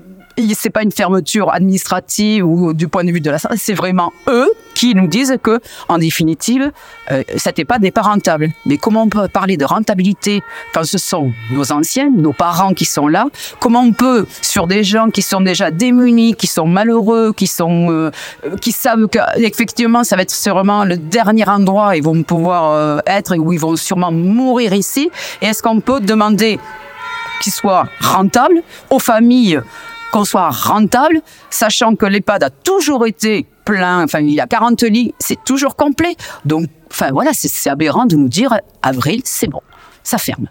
c'est 0.56 0.70
pas 0.70 0.84
une 0.84 0.92
fermeture 0.92 1.52
administrative 1.54 2.46
ou 2.46 2.74
du 2.74 2.88
point 2.88 3.04
de 3.04 3.12
vue 3.12 3.22
de 3.22 3.30
la 3.30 3.38
santé, 3.38 3.56
c'est 3.58 3.74
vraiment 3.74 4.12
eux 4.28 4.50
qui 4.74 4.96
nous 4.96 5.08
disent 5.08 5.38
que, 5.42 5.60
en 5.88 5.98
définitive, 5.98 6.72
euh, 7.12 7.24
cet 7.38 7.60
EHPAD 7.60 7.82
n'est 7.82 7.92
pas 7.92 8.02
rentable. 8.02 8.50
Mais 8.66 8.78
comment 8.78 9.04
on 9.04 9.10
peut 9.10 9.28
parler 9.28 9.58
de 9.58 9.66
rentabilité 9.66 10.42
quand 10.74 10.84
ce 10.84 10.98
sont 10.98 11.32
nos 11.52 11.72
anciens, 11.72 12.10
nos 12.10 12.34
parents 12.34 12.74
qui 12.74 12.86
sont 12.86 13.08
là? 13.08 13.26
Comment 13.60 13.82
on 13.82 13.94
peut, 13.94 14.26
sur 14.42 14.68
des 14.68 14.84
gens 14.84 15.10
qui 15.10 15.22
sont 15.22 15.42
déjà 15.42 15.72
démunis, 15.72 16.36
qui 16.36 16.48
sont 16.48 16.68
malheureux, 16.68 17.34
qui 17.34 17.48
sont, 17.48 17.90
euh, 17.92 18.12
qui 18.62 18.72
savent 18.72 19.08
qu'effectivement, 19.08 20.04
ça 20.04 20.16
va 20.16 20.24
être 20.24 20.32
sûrement 20.32 20.86
le 20.86 20.98
dernier 20.98 21.48
endroit 21.48 21.90
où 21.90 21.94
ils 21.94 22.04
vont 22.04 22.24
pouvoir 22.24 22.72
euh, 22.72 23.00
être 23.06 23.34
et 23.34 23.40
où 23.40 23.54
ils 23.54 23.60
vont 23.60 23.76
sûrement 23.76 24.12
mourir 24.12 24.74
ici. 24.74 25.10
Et 25.42 25.48
est-ce 25.48 25.62
qu'on 25.62 25.80
peut 25.80 26.00
demander 26.00 26.60
qu'ils 27.42 27.54
soient 27.54 27.88
rentables 28.00 28.62
aux 28.90 29.00
familles 29.00 29.62
qu'on 30.14 30.26
soit 30.26 30.52
rentable, 30.52 31.22
sachant 31.50 31.96
que 31.96 32.06
l'EHPAD 32.06 32.44
a 32.44 32.50
toujours 32.52 33.08
été 33.08 33.48
plein, 33.66 34.04
enfin 34.04 34.20
il 34.20 34.30
y 34.30 34.40
a 34.40 34.46
40 34.46 34.84
lits, 34.84 35.16
c'est 35.18 35.44
toujours 35.44 35.76
complet. 35.76 36.16
Donc, 36.46 36.68
enfin 36.92 37.12
voilà, 37.12 37.32
c'est 37.34 37.70
aberrant 37.70 38.06
de 38.06 38.16
nous 38.16 38.30
dire 38.30 38.56
avril, 38.84 39.22
c'est 39.26 39.48
bon, 39.48 39.62
ça 40.04 40.20
ferme. 40.20 40.48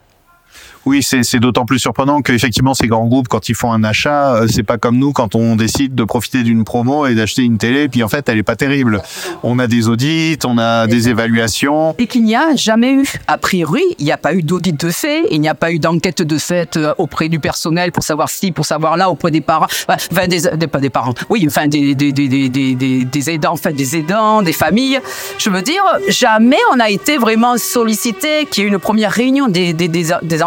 Oui, 0.85 1.03
c'est 1.03 1.39
d'autant 1.39 1.65
plus 1.65 1.79
surprenant 1.79 2.23
qu'effectivement 2.23 2.75
ces 2.75 2.89
grands 2.89 3.07
groupes, 3.07 3.29
quand 3.29 3.49
ils 3.49 3.55
font 3.55 3.73
un 3.73 3.85
achat, 3.85 4.35
euh, 4.35 4.47
c'est 4.49 4.65
pas 4.65 4.79
comme 4.79 4.99
nous 4.99 5.13
quand 5.13 5.35
on 5.35 5.55
décide 5.55 5.95
de 5.95 6.05
profiter 6.05 6.43
d'une 6.43 6.65
promo 6.65 7.07
et 7.07 7.15
d'acheter 7.15 7.43
une 7.43 7.57
télé, 7.59 7.89
puis 7.89 8.03
en 8.03 8.09
fait 8.09 8.29
elle 8.29 8.39
est 8.39 8.43
pas 8.43 8.57
terrible. 8.57 9.01
On 9.45 9.59
a 9.59 9.69
des 9.69 9.89
audits, 9.89 10.39
on 10.45 10.59
a 10.59 10.87
des 10.89 11.09
évaluations. 11.09 11.95
Et 11.99 12.07
qu'il 12.07 12.25
n'y 12.25 12.35
a 12.35 12.57
jamais 12.57 12.93
eu. 12.93 13.07
A 13.29 13.39
priori, 13.39 13.83
il 13.99 14.05
n'y 14.05 14.13
a 14.13 14.17
pas 14.17 14.35
eu 14.35 14.43
d'audit 14.43 14.79
de 14.79 14.91
fait, 14.91 15.23
il 15.31 15.41
n'y 15.41 15.49
a 15.49 15.55
pas 15.55 15.73
eu 15.73 15.79
d'enquête 15.79 16.23
de 16.23 16.39
fait 16.39 16.77
euh, 16.77 16.95
auprès 16.99 17.29
du 17.29 17.39
personnel 17.39 17.93
pour 17.93 18.03
savoir 18.03 18.29
si, 18.29 18.51
pour 18.51 18.67
savoir 18.67 18.97
là, 18.97 19.09
auprès 19.09 19.31
des 19.31 19.41
parents, 19.41 19.67
enfin 19.89 20.27
des, 20.27 20.41
des 20.57 20.67
pas 20.67 20.81
des 20.81 20.91
parents, 20.91 21.15
oui, 21.31 21.45
enfin 21.47 21.69
des, 21.69 21.95
des, 21.95 22.13
des, 22.13 22.29
des, 22.29 23.05
des 23.05 23.31
aidants, 23.31 23.53
enfin 23.53 23.73
des 23.73 23.97
aidants, 23.97 24.43
des 24.43 24.53
familles. 24.53 24.99
Je 25.39 25.49
veux 25.49 25.63
dire, 25.63 25.85
jamais 26.09 26.59
on 26.75 26.81
a 26.81 26.91
été 26.91 27.19
vraiment 27.19 27.57
sollicité, 27.57 28.47
qu'il 28.51 28.65
y 28.65 28.67
ait 28.67 28.71
une 28.71 28.79
première 28.81 29.13
réunion 29.13 29.49
des, 29.49 29.73
des, 29.73 29.89
des, 29.89 30.07
des 30.23 30.43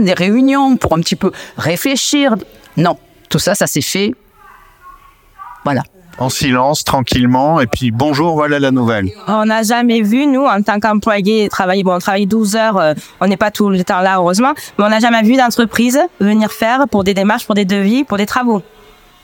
des 0.00 0.14
réunions 0.14 0.76
pour 0.76 0.94
un 0.94 1.00
petit 1.00 1.16
peu 1.16 1.32
réfléchir. 1.56 2.34
Non, 2.76 2.98
tout 3.28 3.38
ça, 3.38 3.54
ça 3.54 3.66
s'est 3.66 3.80
fait. 3.80 4.14
Voilà 5.64 5.82
en 6.18 6.28
silence, 6.28 6.84
tranquillement, 6.84 7.60
et 7.60 7.66
puis 7.66 7.90
bonjour, 7.90 8.34
voilà 8.34 8.58
la 8.58 8.70
nouvelle. 8.70 9.10
On 9.26 9.46
n'a 9.46 9.62
jamais 9.62 10.00
vu, 10.00 10.26
nous, 10.26 10.44
en 10.44 10.62
tant 10.62 10.78
qu'employés, 10.78 11.48
travailler, 11.48 11.82
bon, 11.82 11.94
on 11.94 11.98
travaille 11.98 12.26
12 12.26 12.56
heures, 12.56 12.78
euh, 12.78 12.94
on 13.20 13.26
n'est 13.26 13.36
pas 13.36 13.50
tout 13.50 13.68
le 13.68 13.82
temps 13.84 14.00
là, 14.00 14.16
heureusement, 14.18 14.52
mais 14.78 14.84
on 14.84 14.88
n'a 14.88 15.00
jamais 15.00 15.22
vu 15.22 15.36
d'entreprise 15.36 15.98
venir 16.20 16.52
faire 16.52 16.86
pour 16.88 17.04
des 17.04 17.14
démarches, 17.14 17.46
pour 17.46 17.54
des 17.54 17.64
devis, 17.64 18.04
pour 18.04 18.16
des 18.16 18.26
travaux. 18.26 18.62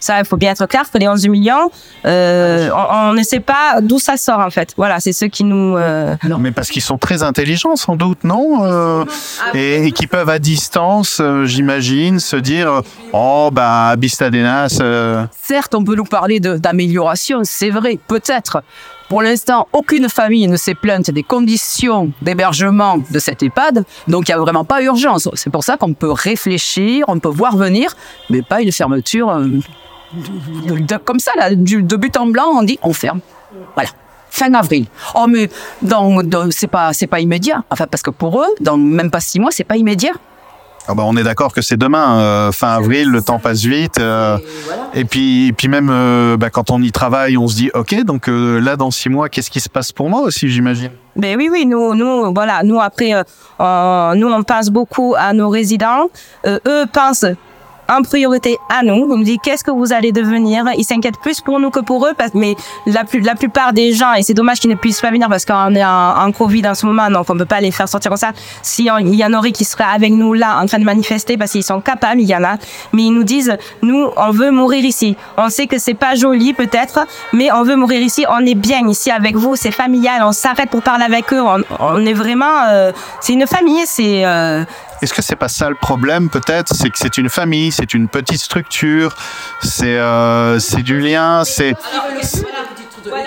Ça, 0.01 0.19
il 0.19 0.25
faut 0.25 0.37
bien 0.37 0.53
être 0.53 0.67
clair 0.67 0.91
que 0.91 0.99
les 0.99 1.09
11 1.09 1.29
millions, 1.29 1.71
euh, 2.07 2.71
on, 2.93 3.13
ne 3.13 3.23
sait 3.23 3.41
pas 3.41 3.81
d'où 3.83 3.99
ça 3.99 4.17
sort 4.17 4.41
en 4.41 4.51
fait. 4.51 4.73
Voilà, 4.77 4.99
c'est 4.99 5.13
ceux 5.13 5.29
qui 5.29 5.45
nous. 5.45 5.77
Euh... 5.77 6.17
Non, 6.25 6.39
mais 6.39 6.53
parce 6.53 6.71
qu'ils 6.71 6.83
sont 6.83 6.99
très 6.99 7.23
intelligents 7.23 7.77
sans 7.77 7.97
doute, 7.97 8.25
non 8.25 8.65
euh, 8.65 9.05
ah 9.43 9.51
et, 9.55 9.87
et, 9.87 9.93
qui 9.93 10.07
peuvent 10.07 10.29
à 10.29 10.39
distance, 10.39 11.19
euh, 11.21 11.45
j'imagine, 11.45 12.19
se 12.19 12.37
dire 12.37 12.83
oh 13.13 13.51
bah 13.53 13.95
Bistadenas. 13.97 14.79
Euh. 14.81 15.25
Certes, 15.43 15.75
on 15.75 15.85
peut 15.85 15.95
nous 15.95 16.05
parler 16.05 16.41
d'amélioration, 16.41 17.41
c'est 17.45 17.71
vrai, 17.71 17.99
peut-être. 18.07 18.63
Pour 19.09 19.23
l'instant, 19.23 19.67
aucune 19.73 20.09
famille 20.09 20.47
ne 20.47 20.57
s'est 20.57 20.77
plainte 20.77 21.11
des 21.11 21.25
conditions 21.25 22.13
d'hébergement 22.23 22.99
de 23.11 23.19
cette 23.19 23.43
EHPAD, 23.43 23.85
donc 24.07 24.29
il 24.29 24.31
n'y 24.31 24.37
a 24.37 24.39
vraiment 24.39 24.65
pas 24.65 24.83
urgence. 24.83 25.29
C'est 25.35 25.51
pour 25.51 25.65
ça 25.65 25.77
qu'on 25.77 25.95
peut 25.95 26.13
réfléchir, 26.13 27.07
on 27.09 27.19
peut 27.19 27.29
voir 27.29 27.57
venir, 27.57 27.97
mais 28.31 28.43
pas 28.43 28.63
une 28.63 28.71
fermeture 28.71 29.37
de- 30.15 30.79
de- 30.81 30.97
comme 30.97 31.19
ça, 31.21 31.33
là, 31.37 31.55
du- 31.55 31.83
de 31.83 31.97
but 31.97 32.17
en 32.17 32.27
blanc, 32.27 32.47
on 32.55 32.63
dit 32.63 32.79
on 32.83 32.93
ferme. 32.93 33.21
Voilà. 33.75 33.91
Fin 34.33 34.53
avril. 34.55 34.87
Oh, 35.17 35.27
mais 35.29 35.51
dans, 35.83 36.23
dans- 36.23 36.51
c'est 36.51 36.69
pas, 36.69 36.93
c'est 36.93 37.09
pas 37.09 37.19
immédiat. 37.21 37.65
Enfin, 37.71 37.87
parce 37.91 38.03
que 38.03 38.11
pour 38.11 38.41
eux, 38.41 38.47
dans 38.61 38.77
même 38.77 39.11
pas 39.11 39.21
six 39.21 39.41
mois, 39.41 39.51
c'est 39.51 39.65
pas 39.65 39.77
immédiat. 39.77 40.13
Ah 40.89 40.95
bah, 40.95 41.03
on 41.07 41.17
est 41.17 41.23
d'accord 41.23 41.53
que 41.53 41.61
c'est 41.63 41.77
demain, 41.77 42.19
euh, 42.21 42.53
fin 42.53 42.71
avril, 42.71 43.09
le 43.11 43.23
temps 43.23 43.39
passe 43.39 43.61
vite. 43.63 43.99
euh, 43.99 44.39
et 44.95 45.05
puis, 45.05 45.49
et 45.49 45.53
puis 45.53 45.69
même 45.69 45.89
euh, 45.91 46.37
bah, 46.37 46.49
quand 46.51 46.71
on 46.71 46.81
y 46.81 46.91
travaille, 46.91 47.37
on 47.37 47.47
se 47.49 47.55
dit, 47.57 47.71
ok, 47.75 48.03
donc 48.05 48.29
euh, 48.29 48.61
là 48.61 48.77
dans 48.77 48.91
six 48.91 49.09
mois, 49.09 49.29
qu'est-ce 49.29 49.51
qui 49.51 49.61
se 49.61 49.69
passe 49.69 49.93
pour 49.93 50.09
moi 50.09 50.23
aussi, 50.23 50.49
j'imagine? 50.49 50.91
Ben 51.17 51.37
oui, 51.37 51.49
oui, 51.53 51.67
nous, 51.67 51.95
nous, 51.95 52.33
voilà, 52.33 52.63
nous 52.63 52.81
après, 52.81 53.13
nous 53.13 54.27
on 54.33 54.43
pense 54.43 54.71
beaucoup 54.71 55.15
à 55.19 55.33
nos 55.33 55.49
résidents. 55.49 56.07
Euh, 56.47 56.59
eux 56.67 56.87
pensent 56.93 57.27
en 57.91 58.03
priorité 58.03 58.59
à 58.69 58.83
nous. 58.83 58.95
On 58.95 59.17
nous 59.17 59.25
dit 59.25 59.39
qu'est-ce 59.39 59.65
que 59.65 59.71
vous 59.71 59.93
allez 59.93 60.13
devenir? 60.13 60.65
Ils 60.79 60.85
s'inquiètent 60.85 61.21
plus 61.21 61.41
pour 61.41 61.59
nous 61.59 61.71
que 61.71 61.81
pour 61.81 62.07
eux, 62.07 62.13
parce, 62.17 62.33
mais 62.35 62.55
la, 62.87 63.05
plus, 63.05 63.21
la 63.21 63.35
plupart 63.35 63.73
des 63.73 63.93
gens, 63.93 64.15
et 64.15 64.23
c'est 64.23 64.35
dommage 64.35 64.61
qu'ils 64.61 64.71
ne 64.71 64.77
puissent 64.77 65.01
pas 65.01 65.11
venir 65.11 65.29
parce 65.29 65.45
qu'on 65.45 65.75
est 65.75 65.85
en, 65.85 66.19
en 66.19 66.33
Covid 66.33 66.67
en 66.69 66.75
ce 66.75 66.87
moment, 66.87 67.11
donc 67.11 67.29
on 67.29 67.37
peut 67.37 67.45
pas 67.45 67.61
les 67.61 67.73
faire 67.73 67.89
sortir 67.89 68.11
comme 68.11 68.19
ça. 68.19 68.33
S'il 68.63 68.87
y 68.87 69.25
en 69.25 69.33
aurait 69.35 69.53
qui 69.53 69.65
seraient 69.65 69.85
avec 69.85 70.13
nous 70.13 70.33
là 70.35 70.61
en 70.63 70.67
train 70.67 70.79
de 70.79 70.85
manifester 70.85 71.37
parce 71.37 71.53
qu'ils 71.53 71.65
sont 71.65 71.81
capables, 71.81 72.21
il 72.21 72.29
y 72.29 72.35
en 72.35 72.45
a, 72.45 72.57
mais 72.93 73.03
ils 73.03 73.13
nous 73.13 73.25
disent 73.25 73.57
nous, 73.83 74.09
on 74.17 74.31
veut 74.31 74.51
mourir 74.51 74.85
ici. 74.85 75.17
On 75.37 75.49
sait 75.49 75.67
que 75.67 75.79
c'est 75.79 75.95
pas 75.95 76.15
joli 76.15 76.53
peut-être, 76.53 77.07
mais 77.33 77.51
on 77.53 77.65
veut 77.65 77.77
mourir 77.77 78.01
ici. 78.01 78.25
On 78.31 78.45
est 78.47 78.55
bien 78.55 78.87
ici 78.89 79.11
avec 79.11 79.37
vous, 79.37 79.57
c'est 79.57 79.73
familial. 79.73 80.23
On 80.23 80.33
s'arrête 80.33 80.71
pour 80.71 80.83
parler 80.83 81.05
avec 81.05 81.33
eux. 81.33 81.41
On, 81.41 81.63
on 81.81 82.07
est 82.07 82.13
vraiment, 82.13 82.65
euh, 82.69 82.93
c'est 83.21 83.33
une 83.33 83.47
famille. 83.47 83.83
C'est 83.87 84.25
euh, 84.25 84.65
Est-ce 85.03 85.15
que 85.15 85.23
c'est 85.23 85.37
pas 85.37 85.49
ça 85.49 85.69
le 85.69 85.75
problème 85.77 86.29
peut-être? 86.29 86.75
C'est 86.75 86.91
que 86.91 86.99
c'est 86.99 87.17
une 87.19 87.29
famille, 87.31 87.73
c'est 87.73 87.95
une 87.95 88.09
petite 88.09 88.41
structure, 88.41 89.15
c'est 89.63 89.97
euh, 89.99 90.59
c'est 90.59 90.83
du 90.83 91.01
lien, 91.01 91.43
c'est 91.45 91.75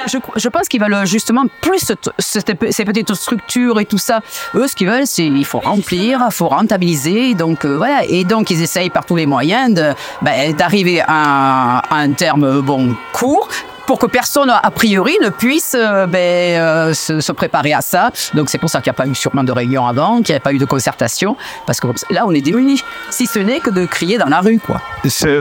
Je, 0.08 0.18
je 0.36 0.50
pense 0.50 0.68
qu'ils 0.68 0.80
veulent 0.82 1.06
justement 1.06 1.46
plus 1.62 1.80
cette- 1.80 2.10
cette- 2.20 2.72
ces 2.72 2.86
petites 2.86 3.14
structures 3.16 3.80
et 3.80 3.86
tout 3.86 3.98
ça. 3.98 4.20
Eux, 4.54 4.68
ce 4.68 4.76
qu'ils 4.76 4.88
veulent, 4.88 5.08
c'est 5.08 5.26
il 5.26 5.46
faut 5.46 5.60
remplir, 5.60 6.22
il 6.26 6.32
faut 6.32 6.48
rentabiliser. 6.48 7.34
Donc 7.34 7.66
euh, 7.66 7.78
voilà. 7.78 8.02
Et 8.08 8.24
donc 8.24 8.52
ils 8.52 8.62
essayent 8.62 8.92
par 8.92 9.06
tous 9.06 9.16
les 9.16 9.26
moyens 9.26 9.74
ben, 10.22 10.54
d'arriver 10.56 11.02
à, 11.08 11.80
à 11.90 11.96
un 11.98 12.12
terme 12.12 12.62
bon 12.62 12.96
court 13.14 13.50
pour 13.86 14.00
que 14.00 14.06
personne 14.06 14.50
a 14.50 14.72
priori 14.72 15.18
ne 15.22 15.30
puisse 15.30 15.76
euh, 15.78 16.08
ben, 16.08 16.20
euh, 16.20 16.94
se, 16.94 17.32
préparer 17.32 17.74
à 17.74 17.82
ça. 17.82 18.12
Donc 18.34 18.50
c'est 18.50 18.58
pour 18.58 18.70
ça 18.70 18.82
qu'il 18.82 18.92
n'y 18.92 18.96
a 18.96 18.98
pas 19.04 19.08
eu 19.08 19.16
sûrement 19.16 19.44
de 19.44 19.52
réunion 19.52 19.86
avant, 19.86 20.22
qu'il 20.22 20.34
n'y 20.34 20.38
a 20.38 20.40
pas 20.40 20.54
eu 20.54 20.58
de 20.58 20.66
concertation, 20.66 21.36
parce 21.66 21.80
que 21.80 21.88
là 22.10 22.26
on 22.26 22.32
est 22.32 22.42
démunis, 22.42 22.84
si 23.10 23.26
ce 23.26 23.40
n'est 23.40 23.60
que 23.60 23.70
de 23.70 23.86
crier 23.86 24.18
dans 24.18 24.28
la 24.28 24.42
rue, 24.42 24.60
quoi. 24.60 24.82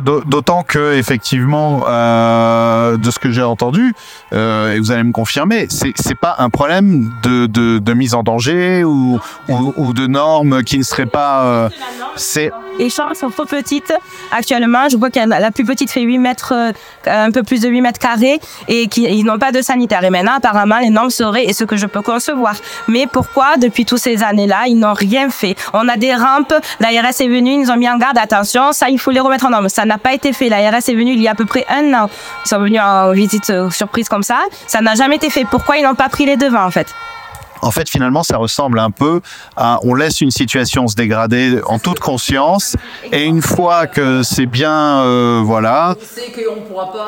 D'autant 0.03 0.63
que 0.63 0.95
effectivement, 0.95 1.85
euh, 1.87 2.97
de 2.97 3.11
ce 3.11 3.19
que 3.19 3.31
j'ai 3.31 3.43
entendu, 3.43 3.95
et 4.33 4.79
vous 4.79 4.91
allez 4.91 5.03
me 5.03 5.13
confirmer, 5.13 5.67
c'est 5.69 6.15
pas 6.15 6.37
un 6.39 6.51
problème 6.51 7.13
de, 7.23 7.93
mise 7.93 8.15
en 8.15 8.23
danger 8.23 8.85
ou, 8.85 9.21
ou, 9.49 9.93
de 9.93 10.07
normes 10.07 10.63
qui 10.63 10.79
ne 10.79 10.83
seraient 10.83 11.07
pas. 11.07 11.69
c'est 12.17 12.51
les 12.79 12.91
chambres 12.91 13.17
sont 13.17 13.31
trop 13.31 13.45
petites. 13.45 13.93
Actuellement, 14.31 14.89
je 14.91 14.97
vois 14.97 15.11
que 15.11 15.19
la 15.19 15.51
plus 15.51 15.65
petite 15.65 15.91
fait 15.91 16.03
8 16.03 16.19
mètres, 16.19 16.53
euh, 16.55 16.73
un 17.07 17.31
peu 17.31 17.43
plus 17.43 17.61
de 17.61 17.69
8 17.69 17.81
mètres 17.81 17.99
carrés 17.99 18.41
et 18.69 18.89
qu'ils 18.89 19.25
n'ont 19.25 19.39
pas 19.39 19.53
de 19.53 19.61
sanitaire. 19.61 20.03
Et 20.05 20.11
maintenant, 20.11 20.35
apparemment, 20.37 20.79
les 20.79 20.91
normes 20.91 21.11
seraient, 21.11 21.45
et 21.45 21.53
ce 21.53 21.65
que 21.65 21.77
je 21.77 21.87
peux 21.87 22.03
concevoir. 22.03 22.55
Mais 22.89 23.07
pourquoi, 23.07 23.57
depuis 23.57 23.85
toutes 23.85 23.99
ces 23.99 24.23
années-là, 24.23 24.65
ils 24.67 24.79
n'ont 24.79 24.95
rien 24.95 25.31
fait? 25.31 25.55
On 25.73 25.89
a 25.89 25.97
des 25.97 26.15
rampes, 26.15 26.55
l'ARS 26.81 27.21
est 27.21 27.29
venu, 27.29 27.53
ils 27.53 27.61
nous 27.61 27.71
ont 27.71 27.77
mis 27.77 27.89
en 27.89 27.99
garde, 27.99 28.19
attention, 28.19 28.73
ça, 28.73 28.89
il 28.89 28.99
faut 28.99 29.11
les 29.11 29.21
remettre 29.21 29.47
en 29.47 29.51
norme. 29.51 29.69
Ça 29.69 29.85
n'a 29.85 29.99
pas 29.99 30.15
été 30.15 30.33
fait. 30.33 30.49
L'ARS 30.49 30.75
est 30.75 30.95
venu 30.95 31.13
il 31.13 31.23
y 31.23 31.29
a 31.29 31.33
à 31.33 31.35
peu 31.35 31.47
près 31.47 31.67
un 31.69 31.93
an. 31.95 32.11
Ils 32.45 32.49
sont 32.49 32.59
venus 32.59 32.81
en 32.81 33.13
visite 33.13 33.51
euh, 33.51 33.71
surprise 33.71 34.09
comme 34.09 34.23
ça. 34.23 34.39
Ça 34.67 34.81
n'a 34.81 34.95
jamais 34.95 35.17
été 35.17 35.31
fait. 35.31 35.45
Pourquoi 35.45 35.79
ils 35.79 35.85
n'ont 35.85 35.95
pas 35.95 36.09
pris 36.09 36.27
les 36.27 36.37
devants, 36.37 36.65
en 36.65 36.71
fait? 36.71 36.89
En 37.63 37.71
fait 37.71 37.89
finalement 37.89 38.23
ça 38.23 38.37
ressemble 38.37 38.79
un 38.79 38.91
peu 38.91 39.21
à 39.57 39.79
on 39.83 39.95
laisse 39.95 40.21
une 40.21 40.31
situation 40.31 40.89
se 40.89 40.97
dégrader 40.97 41.61
en 41.67 41.79
toute 41.79 42.01
conscience 42.01 42.77
et 43.13 43.25
une 43.25 43.41
fois 43.41 43.87
que 43.87 44.23
c'est 44.23 44.47
bien 44.47 45.03
euh, 45.03 45.41
voilà 45.43 45.95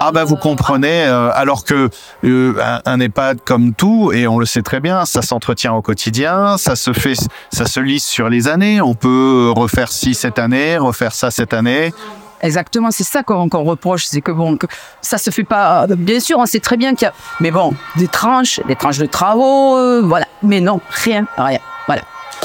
ah 0.01 0.13
bah 0.13 0.25
vous 0.25 0.37
comprenez 0.37 1.05
euh, 1.05 1.31
alors 1.35 1.65
que 1.65 1.91
euh, 2.25 2.55
un, 2.63 2.81
un 2.87 3.01
EHPAD 3.01 3.41
comme 3.45 3.75
tout 3.75 4.13
et 4.13 4.27
on 4.27 4.39
le 4.39 4.47
sait 4.47 4.63
très 4.63 4.81
bien 4.81 5.05
ça 5.05 5.23
s'entretient 5.23 5.75
au 5.75 5.83
quotidien 5.83 6.57
ça 6.57 6.77
se 6.77 6.93
fait 6.93 7.15
ça 7.53 7.67
se 7.67 7.81
lisse 7.81 8.05
sur 8.05 8.29
les 8.29 8.49
années 8.49 8.81
on 8.81 8.95
peut 8.95 9.53
refaire 9.55 9.91
ci 9.91 10.15
cette 10.15 10.39
année 10.39 10.79
refaire 10.79 11.13
ça 11.13 11.31
cette 11.31 11.53
année 11.53 11.93
Exactement, 12.45 12.91
c'est 12.91 13.05
ça 13.05 13.23
qu'on 13.23 13.49
reproche, 13.49 14.05
c'est 14.05 14.21
que 14.21 14.31
bon, 14.31 14.59
que 14.59 14.67
ça 15.01 15.17
se 15.17 15.31
fait 15.31 15.45
pas. 15.45 15.87
Bien 15.89 16.21
sûr, 16.21 16.39
on 16.39 16.45
sait 16.45 16.61
très 16.61 16.77
bien 16.77 16.95
qu'il 16.95 17.07
y 17.07 17.09
a, 17.09 17.15
mais 17.41 17.51
bon, 17.51 17.73
des 17.97 18.07
tranches, 18.07 18.61
des 18.69 18.77
tranches 18.77 18.99
de 18.99 19.07
travaux, 19.07 19.79
euh, 19.79 20.03
voilà. 20.05 20.27
Mais 20.43 20.61
non, 20.61 20.81
rien, 20.91 21.27
rien, 21.39 21.61
voilà. 21.87 22.03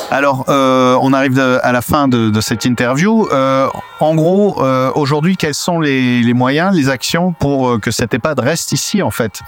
Alors, 0.09 0.45
euh, 0.47 0.97
on 1.01 1.11
arrive 1.11 1.37
à 1.39 1.71
la 1.73 1.81
fin 1.81 2.07
de, 2.07 2.39
cette 2.39 2.63
interview. 2.63 3.27
Euh, 3.31 3.67
en 3.99 4.15
gros, 4.15 4.63
euh, 4.63 4.89
aujourd'hui, 4.95 5.35
quels 5.35 5.53
sont 5.53 5.81
les, 5.81 6.21
les 6.21 6.33
moyens, 6.33 6.73
les 6.73 6.87
actions 6.89 7.33
pour 7.33 7.69
euh, 7.69 7.77
que 7.77 7.91
cet 7.91 8.13
EHPAD 8.13 8.39
reste 8.39 8.71
ici, 8.71 9.03
en 9.03 9.11
fait? 9.11 9.41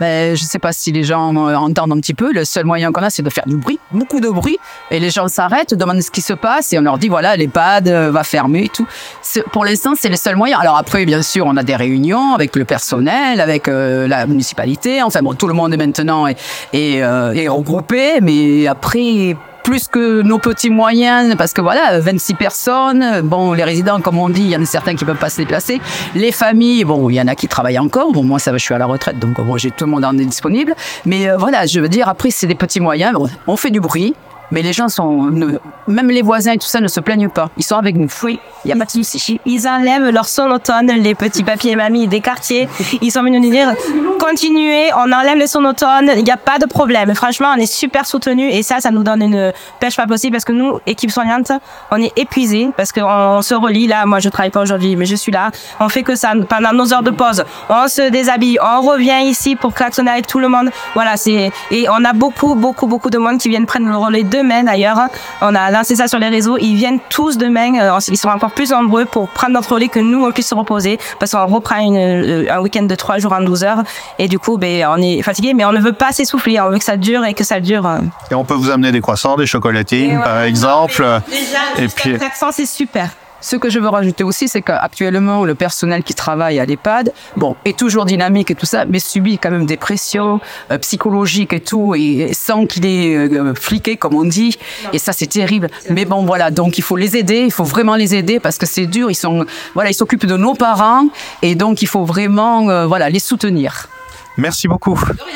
Ben, 0.00 0.36
je 0.36 0.42
sais 0.42 0.58
pas 0.58 0.72
si 0.72 0.92
les 0.92 1.04
gens 1.04 1.34
euh, 1.36 1.54
entendent 1.54 1.92
un 1.92 2.00
petit 2.00 2.14
peu. 2.14 2.32
Le 2.32 2.44
seul 2.44 2.64
moyen 2.64 2.90
qu'on 2.92 3.02
a, 3.02 3.10
c'est 3.10 3.22
de 3.22 3.30
faire 3.30 3.44
du 3.46 3.56
bruit, 3.56 3.78
beaucoup 3.92 4.20
de 4.20 4.28
bruit, 4.28 4.58
et 4.90 4.98
les 4.98 5.10
gens 5.10 5.28
s'arrêtent, 5.28 5.74
demandent 5.74 6.02
ce 6.02 6.10
qui 6.10 6.20
se 6.20 6.32
passe, 6.32 6.72
et 6.72 6.78
on 6.78 6.82
leur 6.82 6.98
dit 6.98 7.08
voilà, 7.08 7.36
l'EHPAD 7.36 7.88
euh, 7.88 8.10
va 8.10 8.24
fermer 8.24 8.64
et 8.64 8.68
tout. 8.68 8.86
Pour 9.52 9.64
l'instant, 9.64 9.92
c'est 9.96 10.08
le 10.08 10.16
seul 10.16 10.36
moyen. 10.36 10.58
Alors 10.58 10.76
après, 10.76 11.04
bien 11.04 11.22
sûr, 11.22 11.46
on 11.46 11.56
a 11.56 11.62
des 11.62 11.76
réunions 11.76 12.34
avec 12.34 12.56
le 12.56 12.64
personnel, 12.64 13.40
avec 13.40 13.68
euh, 13.68 14.08
la 14.08 14.26
municipalité. 14.26 15.02
Enfin 15.02 15.20
bon, 15.22 15.34
tout 15.34 15.46
le 15.46 15.54
monde 15.54 15.72
est 15.72 15.76
maintenant 15.76 16.26
est, 16.26 16.36
est, 16.72 17.02
euh, 17.02 17.32
est 17.32 17.48
regroupé, 17.48 18.20
mais 18.20 18.66
après. 18.66 19.36
Plus 19.64 19.88
que 19.88 20.20
nos 20.20 20.38
petits 20.38 20.68
moyens, 20.68 21.34
parce 21.36 21.54
que 21.54 21.62
voilà, 21.62 21.98
26 21.98 22.34
personnes. 22.34 23.22
Bon, 23.22 23.54
les 23.54 23.64
résidents, 23.64 23.98
comme 24.02 24.18
on 24.18 24.28
dit, 24.28 24.42
il 24.42 24.50
y 24.50 24.56
en 24.56 24.62
a 24.62 24.66
certains 24.66 24.94
qui 24.94 25.06
peuvent 25.06 25.16
pas 25.16 25.30
se 25.30 25.38
déplacer. 25.38 25.80
Les 26.14 26.32
familles, 26.32 26.84
bon, 26.84 27.08
il 27.08 27.14
y 27.14 27.20
en 27.20 27.28
a 27.28 27.34
qui 27.34 27.48
travaillent 27.48 27.78
encore. 27.78 28.12
Bon, 28.12 28.22
moi, 28.22 28.38
ça 28.38 28.52
va, 28.52 28.58
je 28.58 28.62
suis 28.62 28.74
à 28.74 28.78
la 28.78 28.84
retraite, 28.84 29.18
donc 29.18 29.40
bon, 29.40 29.56
j'ai 29.56 29.70
tout 29.70 29.86
le 29.86 29.90
monde 29.90 30.04
en 30.04 30.16
est 30.18 30.26
disponible. 30.26 30.74
Mais 31.06 31.30
euh, 31.30 31.38
voilà, 31.38 31.64
je 31.64 31.80
veux 31.80 31.88
dire, 31.88 32.10
après, 32.10 32.30
c'est 32.30 32.46
des 32.46 32.54
petits 32.54 32.80
moyens. 32.80 33.14
Bon, 33.14 33.26
on 33.46 33.56
fait 33.56 33.70
du 33.70 33.80
bruit, 33.80 34.14
mais 34.50 34.62
les 34.62 34.72
gens 34.72 34.88
sont, 34.88 35.22
ne- 35.24 35.58
même 35.88 36.08
les 36.10 36.22
voisins 36.22 36.52
et 36.52 36.58
tout 36.58 36.66
ça 36.66 36.80
ne 36.80 36.88
se 36.88 37.00
plaignent 37.00 37.28
pas. 37.28 37.50
Ils 37.56 37.62
sont 37.64 37.76
avec 37.76 37.96
nous. 37.96 38.08
Oui. 38.22 38.38
Il 38.64 38.68
y 38.68 38.72
a 38.72 38.76
pas 38.76 38.84
de 38.86 38.90
souci. 38.90 39.40
Ils 39.44 39.68
enlèvent 39.68 40.08
leur 40.10 40.26
sonotone, 40.26 40.86
les 40.92 41.14
petits 41.14 41.44
papiers 41.44 41.76
mamie 41.76 42.08
des 42.08 42.20
quartiers. 42.20 42.68
Ils 43.02 43.10
sont 43.12 43.22
venus 43.22 43.42
nous 43.42 43.50
dire 43.50 43.74
continuez, 44.18 44.90
on 44.96 45.12
enlève 45.12 45.36
les 45.36 45.46
sonotones, 45.46 46.10
il 46.16 46.24
n'y 46.24 46.30
a 46.30 46.36
pas 46.36 46.58
de 46.58 46.66
problème. 46.66 47.14
Franchement, 47.14 47.48
on 47.56 47.60
est 47.60 47.66
super 47.66 48.06
soutenus 48.06 48.50
et 48.54 48.62
ça, 48.62 48.80
ça 48.80 48.90
nous 48.90 49.02
donne 49.02 49.22
une 49.22 49.52
pêche 49.80 49.96
pas 49.96 50.06
possible 50.06 50.32
parce 50.32 50.44
que 50.44 50.52
nous, 50.52 50.78
équipe 50.86 51.10
soignante, 51.10 51.50
on 51.90 51.96
est 52.00 52.12
épuisés 52.16 52.70
parce 52.76 52.92
qu'on 52.92 53.02
on 53.04 53.42
se 53.42 53.54
relie 53.54 53.86
là. 53.86 54.06
Moi, 54.06 54.20
je 54.20 54.28
travaille 54.28 54.50
pas 54.50 54.62
aujourd'hui, 54.62 54.96
mais 54.96 55.04
je 55.06 55.16
suis 55.16 55.32
là. 55.32 55.50
On 55.80 55.88
fait 55.88 56.02
que 56.02 56.14
ça 56.14 56.32
pendant 56.48 56.72
nos 56.72 56.92
heures 56.94 57.02
de 57.02 57.10
pause. 57.10 57.44
On 57.68 57.86
se 57.88 58.08
déshabille, 58.10 58.58
on 58.62 58.80
revient 58.82 59.22
ici 59.24 59.56
pour 59.56 59.74
klaxonner 59.74 60.10
avec 60.10 60.26
tout 60.26 60.38
le 60.38 60.48
monde. 60.48 60.70
Voilà, 60.94 61.16
c'est 61.16 61.50
et 61.70 61.86
on 61.90 62.04
a 62.04 62.12
beaucoup, 62.12 62.54
beaucoup, 62.54 62.86
beaucoup 62.86 63.10
de 63.10 63.18
monde 63.18 63.38
qui 63.38 63.48
viennent 63.48 63.66
prendre 63.66 63.86
le 63.88 63.96
relais 63.96 64.22
demain 64.36 64.62
d'ailleurs. 64.64 64.98
On 65.40 65.54
a 65.54 65.70
lancé 65.70 65.96
ça 65.96 66.08
sur 66.08 66.18
les 66.18 66.28
réseaux. 66.28 66.56
Ils 66.58 66.74
viennent 66.76 67.00
tous 67.08 67.38
demain. 67.38 67.74
euh, 67.80 67.98
Ils 68.08 68.16
sont 68.16 68.28
encore 68.28 68.50
plus 68.50 68.70
nombreux 68.70 69.04
pour 69.04 69.28
prendre 69.28 69.52
notre 69.54 69.72
relais 69.74 69.88
que 69.88 70.00
nous 70.00 70.24
on 70.24 70.32
puisse 70.32 70.48
se 70.48 70.54
reposer 70.54 70.98
parce 71.18 71.32
qu'on 71.32 71.46
reprend 71.46 71.78
une, 71.78 71.96
euh, 71.96 72.46
un 72.52 72.60
week-end 72.60 72.82
de 72.84 72.94
trois 72.94 73.18
jours 73.18 73.32
en 73.32 73.40
12 73.42 73.64
heures 73.64 73.82
et 74.18 74.28
du 74.28 74.38
coup, 74.38 74.58
ben 74.58 74.86
on 74.90 75.00
est 75.00 75.22
fatigué, 75.22 75.54
mais 75.54 75.64
on 75.64 75.72
ne 75.72 75.80
veut 75.80 75.92
pas 75.92 76.12
s'essouffler. 76.12 76.60
On 76.60 76.70
veut 76.70 76.78
que 76.78 76.84
ça 76.84 76.96
dure 76.96 77.24
et 77.24 77.34
que 77.34 77.44
ça 77.44 77.60
dure. 77.60 77.88
Et 78.30 78.34
on 78.34 78.44
peut 78.44 78.54
vous 78.54 78.70
amener 78.70 78.92
des 78.92 79.00
croissants, 79.00 79.36
des 79.36 79.46
chocolatines, 79.46 80.20
par 80.22 80.42
exemple. 80.42 81.04
Et 81.78 81.88
puis, 81.88 82.16
c'est 82.52 82.66
super. 82.66 83.08
Ce 83.44 83.56
que 83.56 83.68
je 83.68 83.78
veux 83.78 83.90
rajouter 83.90 84.24
aussi, 84.24 84.48
c'est 84.48 84.62
qu'actuellement, 84.62 85.44
le 85.44 85.54
personnel 85.54 86.02
qui 86.02 86.14
travaille 86.14 86.58
à 86.58 86.64
l'EHPAD, 86.64 87.12
bon, 87.36 87.56
est 87.66 87.78
toujours 87.78 88.06
dynamique 88.06 88.50
et 88.50 88.54
tout 88.54 88.64
ça, 88.64 88.86
mais 88.86 88.98
subit 88.98 89.36
quand 89.36 89.50
même 89.50 89.66
des 89.66 89.76
pressions 89.76 90.40
euh, 90.70 90.78
psychologiques 90.78 91.52
et 91.52 91.60
tout, 91.60 91.94
et 91.94 92.32
sans 92.32 92.64
qu'il 92.64 92.86
est 92.86 93.14
euh, 93.14 93.52
fliqué, 93.54 93.98
comme 93.98 94.14
on 94.14 94.24
dit. 94.24 94.56
Et 94.94 94.98
ça, 94.98 95.12
c'est 95.12 95.26
terrible. 95.26 95.68
Mais 95.90 96.06
bon, 96.06 96.24
voilà. 96.24 96.50
Donc, 96.50 96.78
il 96.78 96.82
faut 96.82 96.96
les 96.96 97.18
aider. 97.18 97.42
Il 97.44 97.52
faut 97.52 97.64
vraiment 97.64 97.96
les 97.96 98.14
aider 98.14 98.40
parce 98.40 98.56
que 98.56 98.64
c'est 98.64 98.86
dur. 98.86 99.10
Ils 99.10 99.14
sont, 99.14 99.44
voilà, 99.74 99.90
ils 99.90 99.94
s'occupent 99.94 100.24
de 100.24 100.38
nos 100.38 100.54
parents. 100.54 101.06
Et 101.42 101.54
donc, 101.54 101.82
il 101.82 101.86
faut 101.86 102.06
vraiment, 102.06 102.70
euh, 102.70 102.86
voilà, 102.86 103.10
les 103.10 103.18
soutenir. 103.18 103.88
merci 104.38 104.68
beaucoup. 104.68 104.98